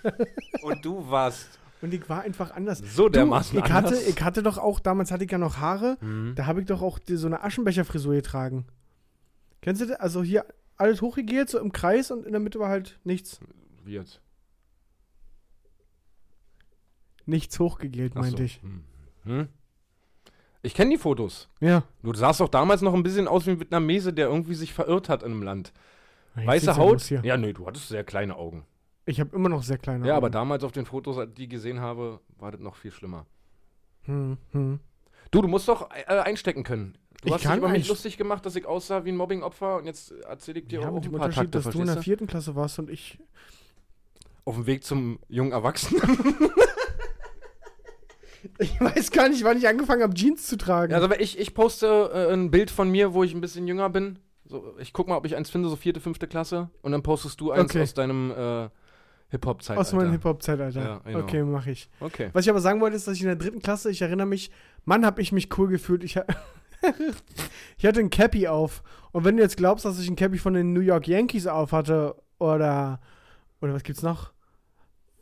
[0.62, 2.80] Und du warst Und ich war einfach anders.
[2.93, 4.07] so dermaßen du, ich hatte, anders.
[4.07, 6.34] ich hatte doch auch, damals hatte ich ja noch Haare, Mhm.
[6.36, 8.66] da habe ich doch auch die, so eine Aschenbecherfrisur getragen.
[9.62, 9.99] Kennst du das?
[10.01, 10.45] Also hier
[10.76, 13.39] alles hochgegelt, so im Kreis und in der Mitte war halt nichts.
[13.86, 14.20] Wie jetzt?
[17.26, 18.22] Nichts hochgegelt, Ach so.
[18.28, 18.62] meinte ich.
[18.62, 18.84] Hm.
[19.24, 19.47] Hm?
[20.62, 21.47] Ich kenne die Fotos.
[21.62, 21.84] Ja.
[22.03, 25.07] Du sahst doch damals noch ein bisschen aus wie ein Vietnamese, der irgendwie sich verirrt
[25.10, 25.72] hat in einem Land.
[26.36, 27.10] Jetzt Weiße ja Haut?
[27.10, 28.66] Ja, nee, du hattest sehr kleine Augen.
[29.05, 30.18] Ich habe immer noch sehr kleine Ja, Augen.
[30.18, 33.26] aber damals auf den Fotos, die ich gesehen habe, war das noch viel schlimmer.
[34.03, 34.80] Hm, hm.
[35.32, 36.97] Du, du musst doch äh, einstecken können.
[37.22, 39.86] Du Ich hast dich über mich lustig gemacht, dass ich aussah wie ein Mobbingopfer und
[39.86, 42.28] jetzt erzähle ich dir Ja, auch ein paar Unterschied, Takte, dass du in der vierten
[42.28, 43.18] Klasse warst und ich.
[44.45, 46.01] Auf dem Weg zum jungen Erwachsenen.
[48.58, 50.94] Ich weiß gar nicht, wann ich angefangen habe, Jeans zu tragen.
[50.94, 54.20] Also ich, ich poste äh, ein Bild von mir, wo ich ein bisschen jünger bin.
[54.46, 56.70] So, ich guck mal, ob ich eins finde, so vierte, fünfte Klasse.
[56.82, 57.82] Und dann postest du eins Okay.
[57.84, 58.70] aus deinem äh,
[59.30, 59.82] Hip-Hop-Zeitalter.
[59.82, 60.82] Aus meinem Hip-Hop-Zeitalter.
[60.82, 61.20] Ja, genau.
[61.20, 61.90] Okay, mache ich.
[62.00, 62.30] Okay.
[62.34, 64.50] Was ich aber sagen wollte, ist, dass ich in der dritten Klasse, ich erinnere mich,
[64.86, 66.04] Mann, habe ich mich cool gefühlt.
[66.04, 66.16] Ich,
[67.78, 68.82] ich hatte ein Cappy auf.
[69.12, 71.72] Und wenn du jetzt glaubst, dass ich ein Cappy von den New York Yankees auf
[71.72, 73.00] hatte, oder,
[73.62, 74.32] oder was gibt's noch?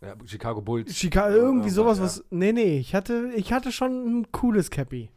[0.08, 0.96] Ja, Chicago Bulls.
[0.96, 2.04] Chicago, irgendwie sowas, ja.
[2.06, 2.24] was.
[2.30, 5.10] Nee, nee, ich hatte, ich hatte schon ein cooles Cappy.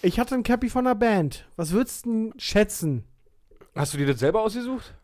[0.00, 1.46] Ich hatte ein Cappy von einer Band.
[1.56, 3.04] Was würdest du denn schätzen?
[3.76, 4.94] Hast du dir das selber ausgesucht?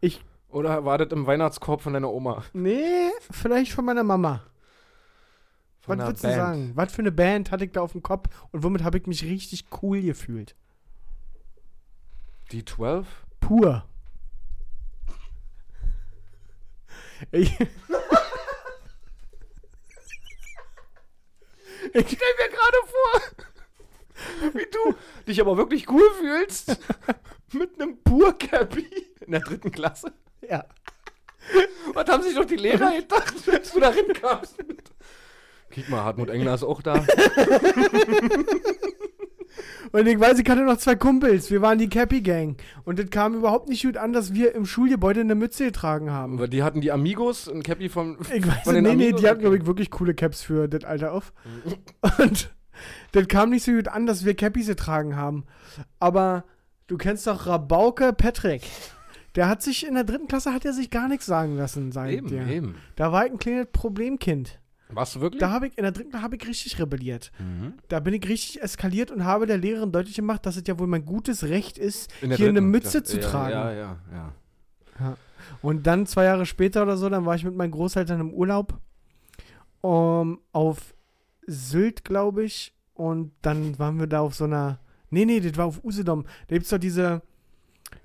[0.00, 2.44] Ich- Oder war das im Weihnachtskorb von deiner Oma?
[2.52, 4.42] Nee, vielleicht von meiner Mama.
[5.80, 6.72] Von Was würdest du sagen?
[6.76, 9.24] Was für eine Band hatte ich da auf dem Kopf und womit habe ich mich
[9.24, 10.54] richtig cool gefühlt?
[12.52, 13.06] Die 12?
[13.40, 13.84] Pur.
[17.30, 17.56] Ich,
[21.94, 23.20] Ich stell mir gerade vor,
[24.54, 24.94] wie du
[25.26, 26.78] dich aber wirklich cool fühlst.
[27.52, 30.12] Mit einem Pur-Cappy in der dritten Klasse.
[30.48, 30.64] ja.
[31.92, 34.56] Was haben sich doch die Lehrer gedacht, als du da hinkamst?
[35.74, 36.94] Guck mal, Hartmut Engler ist auch da.
[39.92, 41.50] Und ich weiß, ich hatte noch zwei Kumpels.
[41.50, 42.60] Wir waren die Cappy Gang.
[42.84, 46.38] Und das kam überhaupt nicht gut an, dass wir im Schulgebäude eine Mütze getragen haben.
[46.38, 48.16] Aber die hatten die Amigos, ein Cappy vom.
[48.34, 49.20] Ich weiß Von den nee, nee, Amigos?
[49.20, 51.32] die hatten, glaube ich, wirklich coole Caps für das Alter auf.
[52.18, 52.50] Und
[53.12, 55.44] das kam nicht so gut an, dass wir Cappies getragen haben.
[55.98, 56.44] Aber
[56.86, 58.62] du kennst doch Rabauke Patrick.
[59.34, 62.10] Der hat sich in der dritten Klasse hat er sich gar nichts sagen lassen, sag
[62.10, 62.46] Eben, dir.
[62.46, 62.76] eben.
[62.96, 64.58] Da war ich ein kleines Problemkind.
[64.94, 65.40] Warst du wirklich?
[65.40, 67.32] Da habe ich in der dritten habe ich richtig rebelliert.
[67.38, 67.74] Mhm.
[67.88, 70.86] Da bin ich richtig eskaliert und habe der Lehrerin deutlich gemacht, dass es ja wohl
[70.86, 73.04] mein gutes Recht ist, hier eine dritten Mütze Klasse.
[73.04, 73.52] zu ja, tragen.
[73.52, 75.16] Ja, ja, ja.
[75.62, 78.78] Und dann zwei Jahre später oder so, dann war ich mit meinen Großeltern im Urlaub
[79.80, 80.94] um, auf
[81.46, 82.74] Sylt, glaube ich.
[82.94, 84.78] Und dann waren wir da auf so einer.
[85.10, 86.24] Nee, nee, das war auf Usedom.
[86.48, 87.22] Da gibt es doch diese.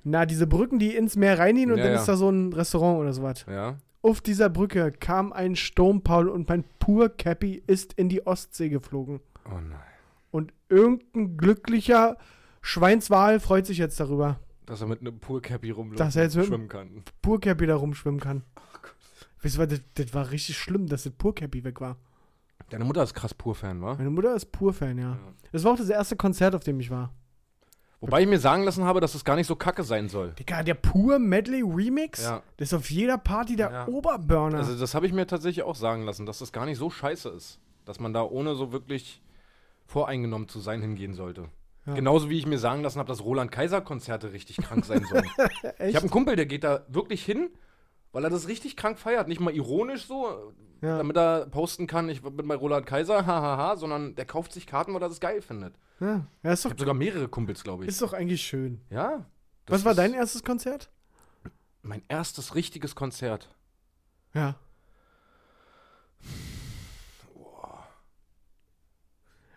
[0.03, 1.99] Na, diese Brücken, die ins Meer reingehen und Ja, dann ja.
[1.99, 3.45] ist da so ein Restaurant oder sowas.
[3.47, 3.77] Ja.
[4.07, 8.69] Auf dieser Brücke kam ein Sturm, Paul, und mein pur Cappy ist in die Ostsee
[8.69, 9.19] geflogen.
[9.45, 9.79] Oh nein.
[10.31, 12.17] Und irgendein glücklicher
[12.61, 16.39] Schweinswal freut sich jetzt darüber, Dass er mit einem Pool-Cappy rumläuft Dass er jetzt und
[16.41, 17.03] mit- schwimmen kann.
[17.21, 18.43] pur Cappy da rumschwimmen kann.
[18.55, 21.97] Oh Weißt du das, das war richtig schlimm, dass das pur Cappy weg war.
[22.69, 23.95] Deine Mutter ist krass Pur-Fan, wa?
[23.95, 25.17] Meine Mutter ist Pur-Fan, ja.
[25.51, 27.13] Das war auch das erste Konzert, auf dem ich war.
[27.99, 30.33] Wobei ich mir sagen lassen habe, dass es gar nicht so kacke sein soll.
[30.33, 32.43] Digga, der Pur Medley Remix, Ja.
[32.57, 33.87] das ist auf jeder Party der Ja.
[33.87, 34.59] Oberburner.
[34.59, 37.29] Also das habe ich mir tatsächlich auch sagen lassen, dass das gar nicht so scheiße
[37.29, 37.59] ist.
[37.85, 39.21] Dass man da ohne so wirklich
[39.85, 41.45] voreingenommen zu sein hingehen sollte.
[41.85, 41.93] Ja.
[41.93, 45.25] Genauso wie ich mir sagen lassen habe, dass Roland Kaiser Konzerte richtig krank sein sollen.
[45.79, 47.49] Ich habe einen Kumpel, der geht da wirklich hin,
[48.11, 49.27] weil er das richtig krank feiert.
[49.29, 54.15] Nicht mal ironisch so, damit er posten kann, ich bin bei Roland Kaiser, hahaha, sondern
[54.15, 55.73] der kauft sich Karten, weil er das geil findet.
[55.99, 56.27] Ja.
[56.43, 57.89] ja, ist Ich doch, habe sogar mehrere Kumpels, glaube ich.
[57.89, 58.81] ist doch eigentlich schön.
[58.89, 59.25] ja.
[59.65, 60.89] das Was war dein erstes Konzert?
[61.81, 63.53] Mein erstes richtiges Konzert.
[64.33, 64.55] Ja.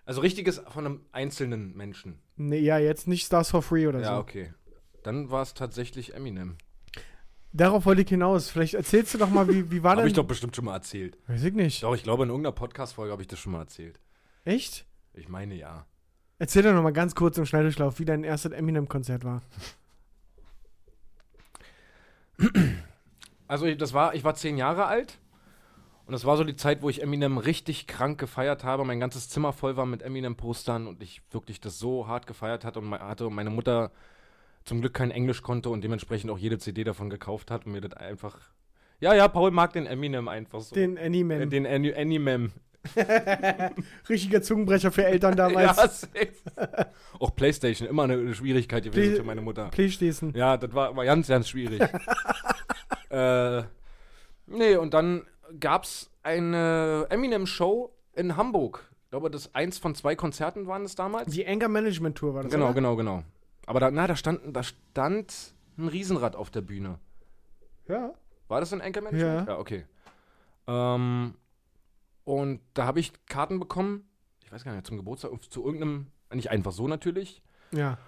[0.05, 2.19] Also richtiges von einem einzelnen Menschen.
[2.37, 4.21] Nee, ja, jetzt nicht Stars for Free oder Ja, so.
[4.21, 4.53] okay.
[5.03, 6.57] Dann war es tatsächlich Eminem.
[7.53, 8.49] Darauf wollte ich hinaus.
[8.51, 10.09] Vielleicht erzählst du doch mal, wie, wie war Habe denn.
[10.09, 11.17] ich doch bestimmt schon mal erzählt.
[11.27, 11.83] Weiß ich nicht.
[11.83, 14.01] Doch, ich glaube, in irgendeiner Podcast-Folge habe ich das schon mal erzählt.
[14.45, 14.85] Echt?
[15.15, 15.87] Ich meine ja.
[16.41, 19.43] Erzähl doch noch mal ganz kurz im Schnelldurchlauf, wie dein erstes Eminem-Konzert war.
[23.47, 25.19] Also ich- das war, ich war zehn Jahre alt
[26.07, 28.85] und das war so die Zeit, wo ich Eminem richtig krank gefeiert habe.
[28.85, 32.79] Mein ganzes Zimmer voll war mit Eminem-Postern und ich wirklich das so hart gefeiert hatte
[32.79, 33.91] und hatte und meine Mutter
[34.65, 37.81] zum Glück kein Englisch konnte und dementsprechend auch jede CD davon gekauft hat und mir
[37.83, 38.39] das einfach.
[39.01, 40.75] Ja, ja, Paul mag den Eminem einfach so.
[40.75, 41.47] Den äh, Anime.
[41.49, 42.53] den Ani- Eminem.
[44.09, 46.01] Richtiger Zungenbrecher für Eltern Ja, damals.
[46.03, 46.29] safe.
[47.19, 49.69] auch Playstation, immer eine, Schwierigkeit gewesen Play- für meine Mutter.
[49.69, 50.33] Playstation.
[50.35, 51.81] Ja, das war, war ganz, ganz schwierig.
[53.11, 53.63] äh,
[54.47, 55.27] nee, und dann
[55.59, 58.87] gab's eine Eminem-Show in Hamburg.
[59.05, 61.33] Ich glaube, das eins von zwei Konzerten waren es damals.
[61.33, 62.53] Die Anger Management Tour war das.
[62.53, 62.75] genau, oder?
[62.75, 63.23] genau, genau.
[63.67, 66.99] Aber da, na, da stand, da stand ein Riesenrad auf der Bühne.
[67.89, 68.13] Ja.
[68.49, 69.49] War das ein Anchormanagement?
[69.49, 69.55] Ja.
[69.55, 69.85] Ja, okay.
[70.67, 71.35] Ähm,
[72.25, 74.09] und da habe ich Karten bekommen,
[74.45, 77.43] ich weiß gar nicht, zum Geburtstag, zu irgendeinem, nicht einfach so natürlich.
[77.73, 77.99] Ja.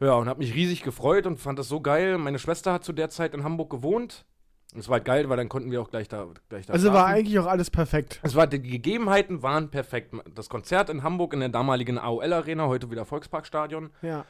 [0.00, 2.18] Ja, und habe mich riesig gefreut und fand das so geil.
[2.18, 4.24] Meine Schwester hat zu der Zeit in Hamburg gewohnt.
[4.72, 6.88] Und es war halt geil, weil dann konnten wir auch gleich da, gleich da Also
[6.88, 7.14] war schlafen.
[7.14, 8.18] eigentlich auch alles perfekt.
[8.24, 10.12] Es war, die Gegebenheiten waren perfekt.
[10.34, 13.90] Das Konzert in Hamburg in der damaligen AOL-Arena, heute wieder Volksparkstadion.
[14.02, 14.24] Ja.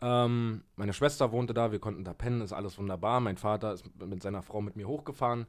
[0.00, 3.18] Ähm, meine Schwester wohnte da, wir konnten da pennen, ist alles wunderbar.
[3.18, 5.46] Mein Vater ist mit seiner Frau mit mir hochgefahren.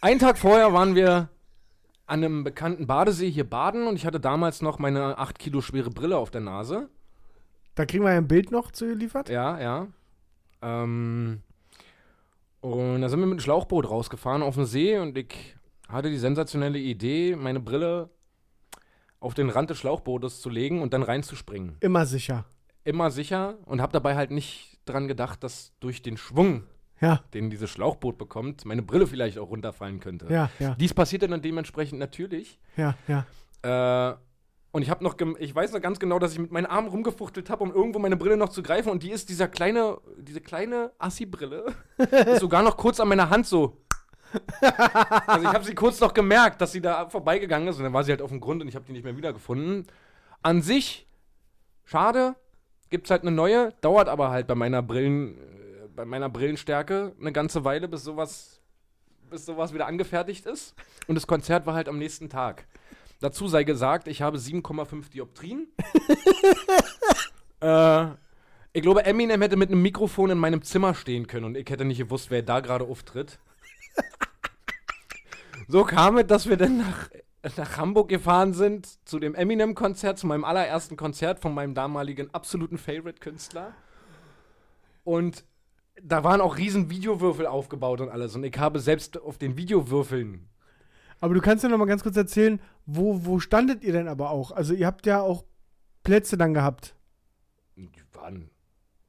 [0.00, 1.28] Einen Tag vorher waren wir
[2.06, 5.90] an einem bekannten Badesee hier baden und ich hatte damals noch meine 8 Kilo schwere
[5.90, 6.88] Brille auf der Nase.
[7.74, 9.28] Da kriegen wir ja ein Bild noch zugeliefert.
[9.28, 9.86] Ja, ja.
[10.60, 11.42] Ähm,
[12.60, 15.56] und da sind wir mit dem Schlauchboot rausgefahren auf den See und ich
[15.88, 18.10] hatte die sensationelle Idee, meine Brille
[19.20, 21.76] auf den Rand des Schlauchbootes zu legen und dann reinzuspringen.
[21.80, 22.44] Immer sicher.
[22.84, 26.64] Immer sicher und habe dabei halt nicht dran gedacht, dass durch den Schwung,
[27.02, 27.22] Ja.
[27.34, 30.26] den dieses Schlauchboot bekommt, meine Brille vielleicht auch runterfallen könnte.
[30.30, 32.58] Ja, ja, Dies passierte dann dementsprechend natürlich.
[32.76, 33.26] ja, ja.
[34.10, 34.16] Äh,
[34.74, 37.50] und ich habe noch, ich weiß noch ganz genau, dass ich mit meinen Armen rumgefuchtelt
[37.50, 38.88] habe, um irgendwo meine Brille noch zu greifen.
[38.90, 41.66] Und die ist dieser kleine, diese kleine Assi-Brille,
[41.98, 43.82] ist sogar noch kurz an meiner Hand so.
[45.26, 47.76] Also ich habe sie kurz noch gemerkt, dass sie da vorbeigegangen ist.
[47.76, 49.86] Und dann war sie halt auf dem Grund und ich habe die nicht mehr wiedergefunden.
[50.42, 51.06] An sich,
[51.84, 52.34] schade,
[52.88, 55.40] gibt's halt eine neue, dauert aber halt bei meiner Brillen, äh,
[55.94, 58.60] bei meiner Brillenstärke eine ganze Weile, bis sowas,
[59.30, 60.74] bis sowas wieder angefertigt ist.
[61.06, 62.66] Und das Konzert war halt am nächsten Tag.
[63.20, 65.68] Dazu sei gesagt, ich habe 7,5 Dioptrien.
[67.60, 68.06] äh,
[68.72, 71.84] ich glaube, Eminem hätte mit einem Mikrofon in meinem Zimmer stehen können und ich hätte
[71.84, 73.38] nicht gewusst, wer da gerade auftritt.
[75.68, 77.10] so kam es, dass wir dann nach,
[77.56, 82.78] nach Hamburg gefahren sind zu dem Eminem-Konzert, zu meinem allerersten Konzert von meinem damaligen absoluten
[82.78, 83.74] Favorite-Künstler.
[85.04, 85.44] Und
[86.00, 88.34] da waren auch riesen Videowürfel aufgebaut und alles.
[88.34, 90.48] Und ich habe selbst auf den Videowürfeln
[91.20, 94.30] Aber du kannst ja noch mal ganz kurz erzählen, wo, wo standet ihr denn aber
[94.30, 94.50] auch?
[94.52, 95.44] Also ihr habt ja auch
[96.02, 96.96] Plätze dann gehabt.
[97.76, 98.50] Die waren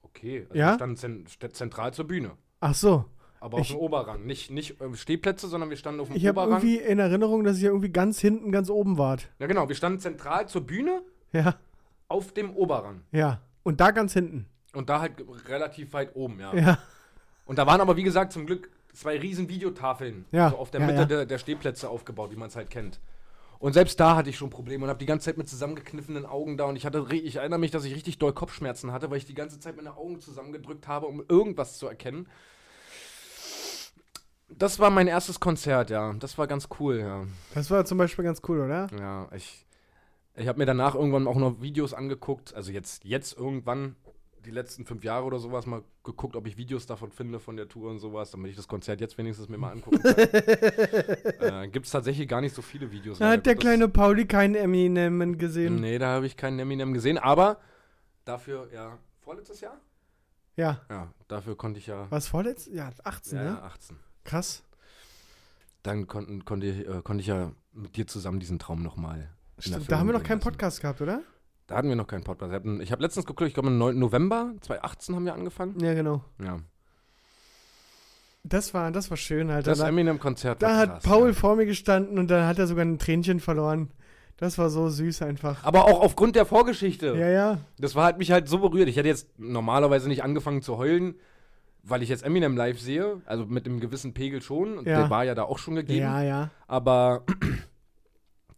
[0.03, 0.41] okay.
[0.49, 0.69] Also Ja?
[0.71, 2.31] Wir standen zen st- zentral zur Bühne.
[2.59, 3.05] Ach so.
[3.39, 4.25] Aber auf Ich- dem Oberrang.
[4.25, 6.61] Nicht, nicht äh, Stehplätze, sondern wir standen auf dem Ich habe Oberrang.
[6.61, 9.29] irgendwie in Erinnerung, dass ihr irgendwie ganz hinten, ganz oben wart.
[9.39, 9.67] Ja, genau.
[9.67, 11.01] Wir standen zentral zur Bühne
[11.33, 11.55] Ja,
[12.07, 13.01] auf dem Oberrang.
[13.11, 13.41] ja.
[13.63, 14.45] Und da ganz hinten.
[14.73, 15.13] Und da halt
[15.47, 16.53] relativ weit oben, ja.
[16.55, 16.77] Ja.
[17.45, 20.81] Und da waren aber, wie gesagt, zum Glück zwei riesen Videotafeln Ja, so auf der
[20.81, 21.07] ja, Mitte.
[21.07, 22.99] Der, der Stehplätze aufgebaut, wie man es halt kennt.
[23.59, 26.57] Und selbst da hatte ich schon Probleme und habe die ganze Zeit mit zusammengekniffenen Augen
[26.57, 29.25] da und ich hatte, ich erinnere mich, dass ich richtig doll Kopfschmerzen hatte, weil ich
[29.25, 32.27] die ganze Zeit meine Augen zusammengedrückt habe, um irgendwas zu erkennen.
[34.49, 36.13] Das war mein erstes Konzert, ja.
[36.19, 37.23] Das war ganz cool, ja.
[37.53, 38.87] Das war zum Beispiel ganz cool, oder?
[38.99, 39.65] Ja, ich,
[40.35, 43.95] ich habe mir danach irgendwann auch noch Videos angeguckt, also jetzt, jetzt irgendwann,
[44.45, 47.67] die letzten fünf Jahre oder sowas, mal geguckt, ob ich Videos davon finde, von der
[47.67, 50.15] Tour und sowas, damit ich das Konzert jetzt wenigstens mir mal angucken kann.
[51.63, 53.19] äh, Gibt es tatsächlich gar nicht so viele Videos.
[53.19, 55.81] Da hat der kleine Pauli keinen Eminem gesehen.
[55.81, 57.57] Nee, da habe ich keinen Eminem gesehen, aber
[58.25, 59.79] dafür, ja, vorletztes Jahr?
[60.55, 60.81] Ja.
[60.89, 62.67] Ja, dafür konnte ich ja, Was vorletzt?
[62.67, 63.49] Ja, 18, ja, ne?
[63.51, 63.97] ja 18.
[64.23, 64.63] Krass.
[65.81, 69.29] Dann konnten, konnte, ich, äh, konnte ich ja mit dir zusammen diesen Traum nochmal.
[69.59, 71.21] Stimmt, da haben wir noch keinen Podcast gehabt, oder?
[71.67, 72.53] Da hatten wir noch keinen Podcast.
[72.81, 73.97] Ich habe letztens geguckt, ich glaube im 9.
[73.97, 75.79] November 2018 haben wir angefangen.
[75.79, 76.23] Ja, genau.
[76.43, 76.59] Ja.
[78.43, 79.71] Das war, das war schön, Alter.
[79.71, 81.33] Das da Eminem-Konzert da hat krass, Paul ja.
[81.33, 83.91] vor mir gestanden und da hat er sogar ein Tränchen verloren.
[84.35, 85.63] Das war so süß einfach.
[85.63, 87.15] Aber auch aufgrund der Vorgeschichte.
[87.15, 87.57] Ja, ja.
[87.77, 88.89] Das war halt mich halt so berührt.
[88.89, 91.15] Ich hätte jetzt normalerweise nicht angefangen zu heulen,
[91.83, 93.21] weil ich jetzt Eminem live sehe.
[93.25, 94.77] Also mit einem gewissen Pegel schon.
[94.77, 95.01] Und Ja.
[95.01, 96.01] der war ja da auch schon gegeben.
[96.01, 96.49] Ja, ja.
[96.67, 97.23] Aber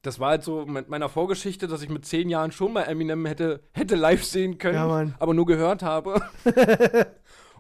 [0.06, 3.26] das war halt so mit meiner Vorgeschichte, dass ich mit zehn Jahren schon mal Eminem
[3.26, 6.22] hätte, hätte live sehen können, Ja, aber nur gehört habe.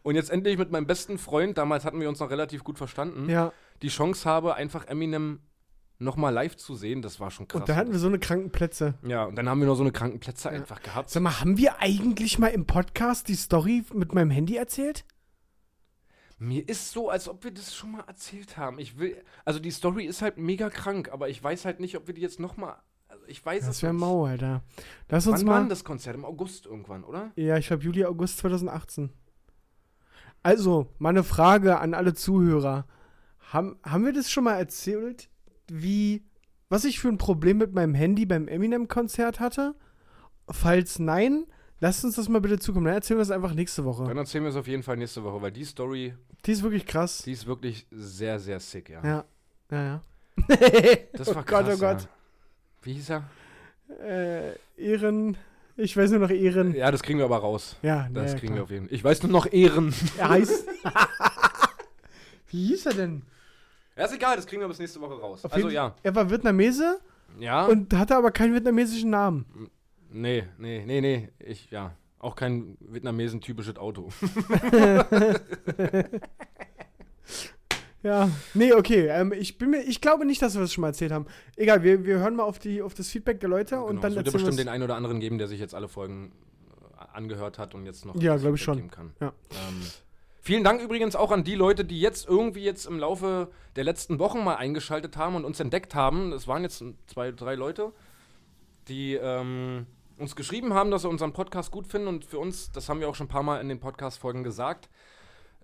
[0.03, 3.29] und jetzt endlich mit meinem besten Freund, damals hatten wir uns noch relativ gut verstanden,
[3.29, 3.51] Ja.
[3.81, 5.39] die Chance habe, einfach Eminem
[5.97, 7.01] nochmal live zu sehen.
[7.01, 7.61] Das war schon krass.
[7.61, 8.95] Und da hatten wir so eine kranken Plätze.
[9.07, 11.09] ja, und dann haben wir noch so eine Krankenplätze einfach gehabt.
[11.09, 15.05] Sag mal, haben wir eigentlich mal im Podcast die Story mit meinem Handy erzählt?
[16.37, 18.77] Mir ist so, als ob wir das schon mal erzählt haben.
[18.79, 22.07] Ich will, also die Story ist halt mega krank, aber ich weiß halt nicht, ob
[22.07, 22.75] wir die jetzt nochmal,
[23.07, 24.61] also ich weiß Das es wäre mau, Alter.
[25.09, 25.59] Lass uns Wann war mal.
[25.61, 26.15] denn das Konzert?
[26.15, 27.31] Im August irgendwann, oder?
[27.35, 29.11] Ja, ich glaube Juli, August 2018.
[30.43, 32.85] Also, mal eine Frage an alle Zuhörer.
[33.51, 35.29] Haben, haben wir das schon mal erzählt,
[35.71, 36.23] wie,
[36.69, 39.75] was ich für ein Problem mit meinem Handy beim Eminem-Konzert hatte?
[40.49, 41.45] Falls nein,
[41.79, 42.85] lasst uns das mal bitte zukommen.
[42.85, 44.03] Dann erzählen wir es einfach nächste Woche.
[44.05, 46.13] Dann erzählen wir es auf jeden Fall nächste Woche, weil die Story,
[46.45, 47.23] Die ist wirklich krass.
[47.23, 49.03] die ist wirklich sehr, sehr sick, ja.
[49.03, 49.25] Ja,
[49.71, 50.01] ja, ja.
[51.13, 51.65] Das war oh krass.
[51.65, 52.01] Gott, oh Gott.
[52.03, 52.09] Ja.
[52.83, 53.23] Wie hieß er?
[54.03, 55.37] Äh, Ehren,
[55.77, 56.73] ich weiß nur noch Ehren.
[56.73, 57.75] Ja, das kriegen wir aber raus.
[57.81, 58.57] Ja, Das ja, kriegen klar.
[58.57, 58.95] wir auf jeden Fall.
[58.95, 59.93] Ich weiß nur noch Ehren.
[60.17, 60.67] Er heißt.
[62.47, 63.21] Wie hieß er denn?
[63.97, 65.45] Ja, ist egal, das kriegen wir bis nächste Woche raus.
[65.45, 65.95] Auf also ja.
[66.03, 66.99] Er war Vietnamese
[67.39, 67.65] Ja.
[67.65, 69.45] und hatte aber keinen vietnamesischen Namen.
[70.09, 71.29] Nee, nee, nee, nee.
[71.39, 71.95] Ich, ja.
[72.19, 74.09] Auch kein Vietnamesen-typisches Auto.
[78.05, 79.07] Ja, nee, okay.
[79.07, 81.25] Ähm, ich, bin mir, ich glaube nicht, dass wir das schon mal erzählt haben.
[81.55, 84.11] Egal, wir, wir hören mal auf, die, auf das Feedback der Leute und Genau, dann
[84.11, 86.31] es wird ja bestimmt wir den einen oder anderen geben, der sich jetzt alle Folgen
[86.99, 88.91] äh, angehört hat und jetzt noch Ja, das glaub ich schon.
[88.91, 89.13] kann.
[89.19, 89.33] Ja.
[89.49, 89.81] Ähm,
[90.39, 94.19] vielen Dank übrigens auch an die Leute, die jetzt irgendwie jetzt im Laufe der letzten
[94.19, 96.31] Wochen mal eingeschaltet haben und uns entdeckt haben.
[96.31, 97.91] Es waren jetzt zwei, drei Leute,
[98.87, 99.87] die ähm,
[100.17, 103.09] uns geschrieben haben, dass sie unseren Podcast gut finden und für uns, das haben wir
[103.09, 104.89] auch schon ein paar Mal in den Podcast-Folgen gesagt,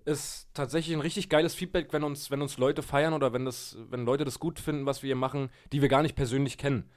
[0.04, 3.76] ist tatsächlich ein richtig geiles Feedback, wenn uns, wenn uns Leute feiern oder wenn, das,
[3.88, 6.90] wenn Leute das gut finden, was wir hier machen, die wir gar nicht persönlich kennen.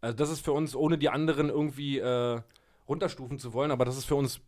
[0.00, 2.40] Also das ist für uns, ohne die anderen irgendwie äh,
[2.88, 4.40] runterstufen zu wollen, aber das ist für uns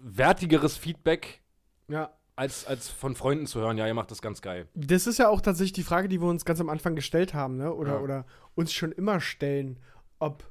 [0.00, 1.42] wertigeres Feedback,
[1.88, 2.10] Ja.
[2.36, 4.68] als, als von Freunden zu hören, ja, ihr macht das ganz geil.
[4.74, 7.56] Das ist ja auch tatsächlich die Frage, die wir uns ganz am Anfang gestellt haben,
[7.56, 7.72] ne?
[7.72, 8.00] Oder, Ja.
[8.00, 9.78] oder uns schon immer stellen,
[10.18, 10.50] ob,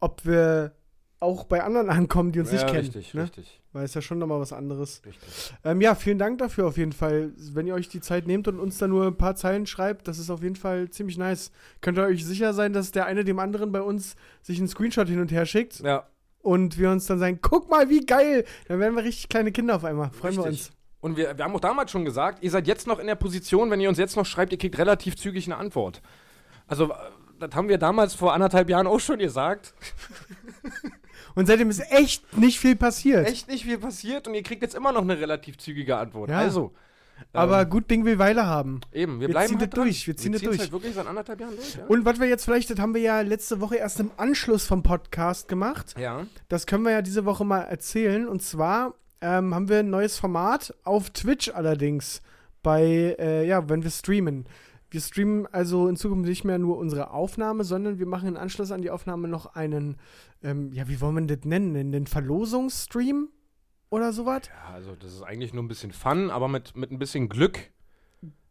[0.00, 0.72] ob wir
[1.20, 2.78] auch bei anderen ankommen, die uns ja, nicht kennen.
[2.78, 3.22] richtig, ne?
[3.22, 5.02] richtig, Weil es ja schon nochmal was anderes.
[5.04, 5.54] richtig.
[5.64, 7.32] Ähm, ja, vielen Dank dafür auf jeden Fall.
[7.36, 10.18] Wenn ihr euch die Zeit nehmt und uns da nur ein paar Zeilen schreibt, das
[10.18, 11.52] ist auf jeden Fall ziemlich nice.
[11.82, 15.08] Könnt ihr euch sicher sein, dass der eine dem anderen bei uns sich einen Screenshot
[15.08, 16.06] hin und her schickt Ja,
[16.42, 18.44] und wir uns dann sagen, guck mal, wie geil.
[18.68, 20.10] Dann werden wir richtig kleine Kinder auf einmal.
[20.10, 20.68] Freuen wir Richtig.
[20.68, 20.76] uns.
[21.02, 23.70] Und wir, wir haben auch damals schon gesagt, ihr seid jetzt noch in der Position,
[23.70, 26.02] wenn ihr uns jetzt noch schreibt, ihr kriegt relativ zügig eine Antwort.
[26.66, 26.92] Also,
[27.40, 29.74] das haben wir damals vor anderthalb Jahren auch schon gesagt.
[31.34, 33.26] Und seitdem ist echt nicht viel passiert.
[33.26, 36.28] Echt nicht viel passiert und ihr kriegt jetzt immer noch eine relativ zügige Antwort.
[36.28, 36.38] Ja.
[36.38, 36.72] Also,
[37.32, 38.80] Aber ähm, gut Ding will Weile haben.
[38.92, 40.60] eben, wir, wir bleiben ziehen halt das durch, wir ziehen das ziehen's durch.
[40.60, 41.84] Halt wirklich seit anderthalb Jahren durch, ja?
[41.86, 44.82] Und was wir jetzt vielleicht, das haben wir ja letzte Woche erst im Anschluss vom
[44.82, 45.94] Podcast gemacht.
[45.96, 46.26] ja.
[46.48, 48.26] Das können wir ja diese Woche mal erzählen.
[48.26, 52.22] Und zwar ähm, haben wir ein neues Format auf Twitch allerdings.
[52.62, 54.46] Bei, äh, ja, wenn wir streamen.
[54.90, 58.72] Wir streamen also in Zukunft nicht mehr nur unsere Aufnahme, sondern wir machen im Anschluss
[58.72, 59.96] an die Aufnahme noch einen,
[60.42, 61.92] ähm, ja, wie wollen wir das nennen?
[61.92, 63.28] Den Verlosungsstream
[63.88, 64.42] oder sowas?
[64.48, 67.70] Ja, also das ist eigentlich nur ein bisschen Fun, aber mit, mit ein bisschen Glück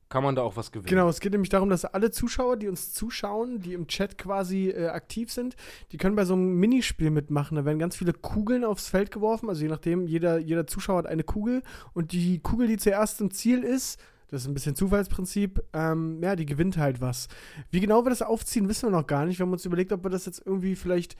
[0.09, 0.89] kann man da auch was gewinnen.
[0.89, 4.69] Genau, es geht nämlich darum, dass alle Zuschauer, die uns zuschauen, die im Chat quasi
[4.69, 5.55] äh, aktiv sind,
[5.91, 7.55] die können bei so einem Minispiel mitmachen.
[7.55, 9.49] Da werden ganz viele Kugeln aufs Feld geworfen.
[9.49, 11.61] Also je nachdem, jeder, jeder Zuschauer hat eine Kugel.
[11.93, 13.99] Und die Kugel, die zuerst im Ziel ist,
[14.29, 17.27] das ist ein bisschen Zufallsprinzip, ähm, ja, die gewinnt halt was.
[17.71, 19.39] Wie genau wir das aufziehen, wissen wir noch gar nicht.
[19.39, 21.15] Wir haben uns überlegt, ob wir das jetzt irgendwie vielleicht,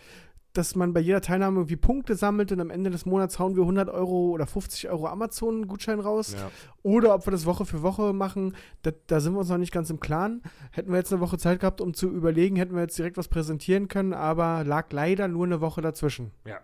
[0.53, 3.64] dass man bei jeder Teilnahme irgendwie Punkte sammelt und am Ende des Monats hauen wir
[3.64, 6.36] 100 Euro oder 50 Euro Amazon-Gutschein raus.
[6.38, 6.51] Ja.
[6.84, 9.72] Oder ob wir das Woche für Woche machen, da, da sind wir uns noch nicht
[9.72, 10.43] ganz im Klaren.
[10.72, 13.28] Hätten wir jetzt eine Woche Zeit gehabt, um zu überlegen, hätten wir jetzt direkt was
[13.28, 16.32] präsentieren können, aber lag leider nur eine Woche dazwischen.
[16.45, 16.60] Ja.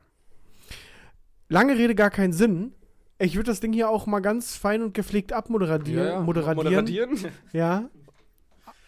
[1.49, 2.73] Lange Rede, gar keinen Sinn.
[3.17, 6.05] Ich würde das Ding hier auch mal ganz fein und gepflegt abmoderadieren.
[6.05, 6.21] Ja, ja.
[6.21, 6.85] Moderadieren.
[6.85, 7.17] Moderadieren?
[7.53, 7.89] Ja.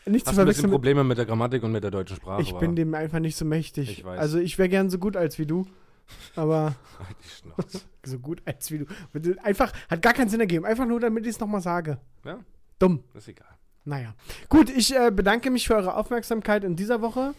[0.06, 2.16] Nicht zu Hast ein bisschen verwechseln mit, Probleme mit der Grammatik und mit der deutschen
[2.16, 2.42] Sprache.
[2.42, 3.90] Ich bin dem einfach nicht so mächtig.
[3.90, 4.18] Ich weiß.
[4.18, 5.66] Also ich wäre gern so gut als wie du.
[6.36, 7.82] Aber Halt die Schnauze.
[8.06, 8.86] so gut als wie du.
[9.44, 10.66] Einfach, hat gar keinen Sinn ergeben.
[10.66, 11.98] Einfach nur, damit ich es nochmal sage.
[12.24, 12.40] Ja,
[12.80, 13.04] Dumm.
[13.14, 13.48] ist egal.
[13.84, 14.16] Naja.
[14.50, 17.34] Gut, ich äh, bedanke mich für eure Aufmerksamkeit in dieser Woche.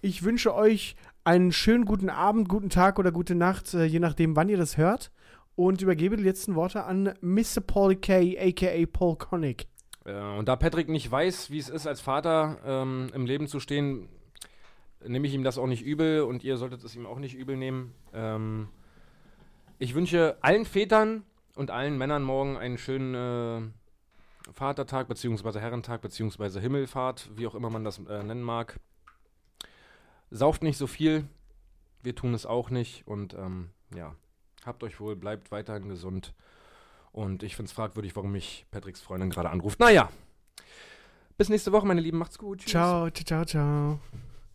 [0.00, 4.36] Ich wünsche euch einen schönen guten Abend, guten Tag oder gute Nacht, äh, je nachdem,
[4.36, 5.10] wann ihr das hört.
[5.56, 7.60] Und übergebe die letzten Worte an Mr.
[7.64, 8.86] Paul K., a.k.a.
[8.86, 9.66] Paul Connick.
[10.04, 13.60] Äh, und da Patrick nicht weiß, wie es ist, als Vater ähm, im Leben zu
[13.60, 14.08] stehen,
[15.06, 17.56] nehme ich ihm das auch nicht übel und ihr solltet es ihm auch nicht übel
[17.56, 17.94] nehmen.
[18.12, 18.68] Ähm,
[19.78, 21.24] ich wünsche allen Vätern
[21.56, 27.70] und allen Männern morgen einen schönen äh, Vatertag, beziehungsweise Herrentag, beziehungsweise Himmelfahrt, wie auch immer
[27.70, 28.78] man das äh, nennen mag.
[30.30, 31.28] Sauft nicht so viel,
[32.02, 34.14] wir tun es auch nicht und ähm, ja,
[34.64, 36.34] habt euch wohl, bleibt weiterhin gesund
[37.12, 39.78] Und ich finde es fragwürdig, warum mich Patricks Freundin gerade anruft.
[39.78, 40.10] Naja.
[41.36, 42.18] Bis nächste Woche, meine Lieben.
[42.18, 42.60] Macht's gut.
[42.60, 42.72] Tschüss.
[42.72, 44.00] Ciao, ciao, ciao, ciao.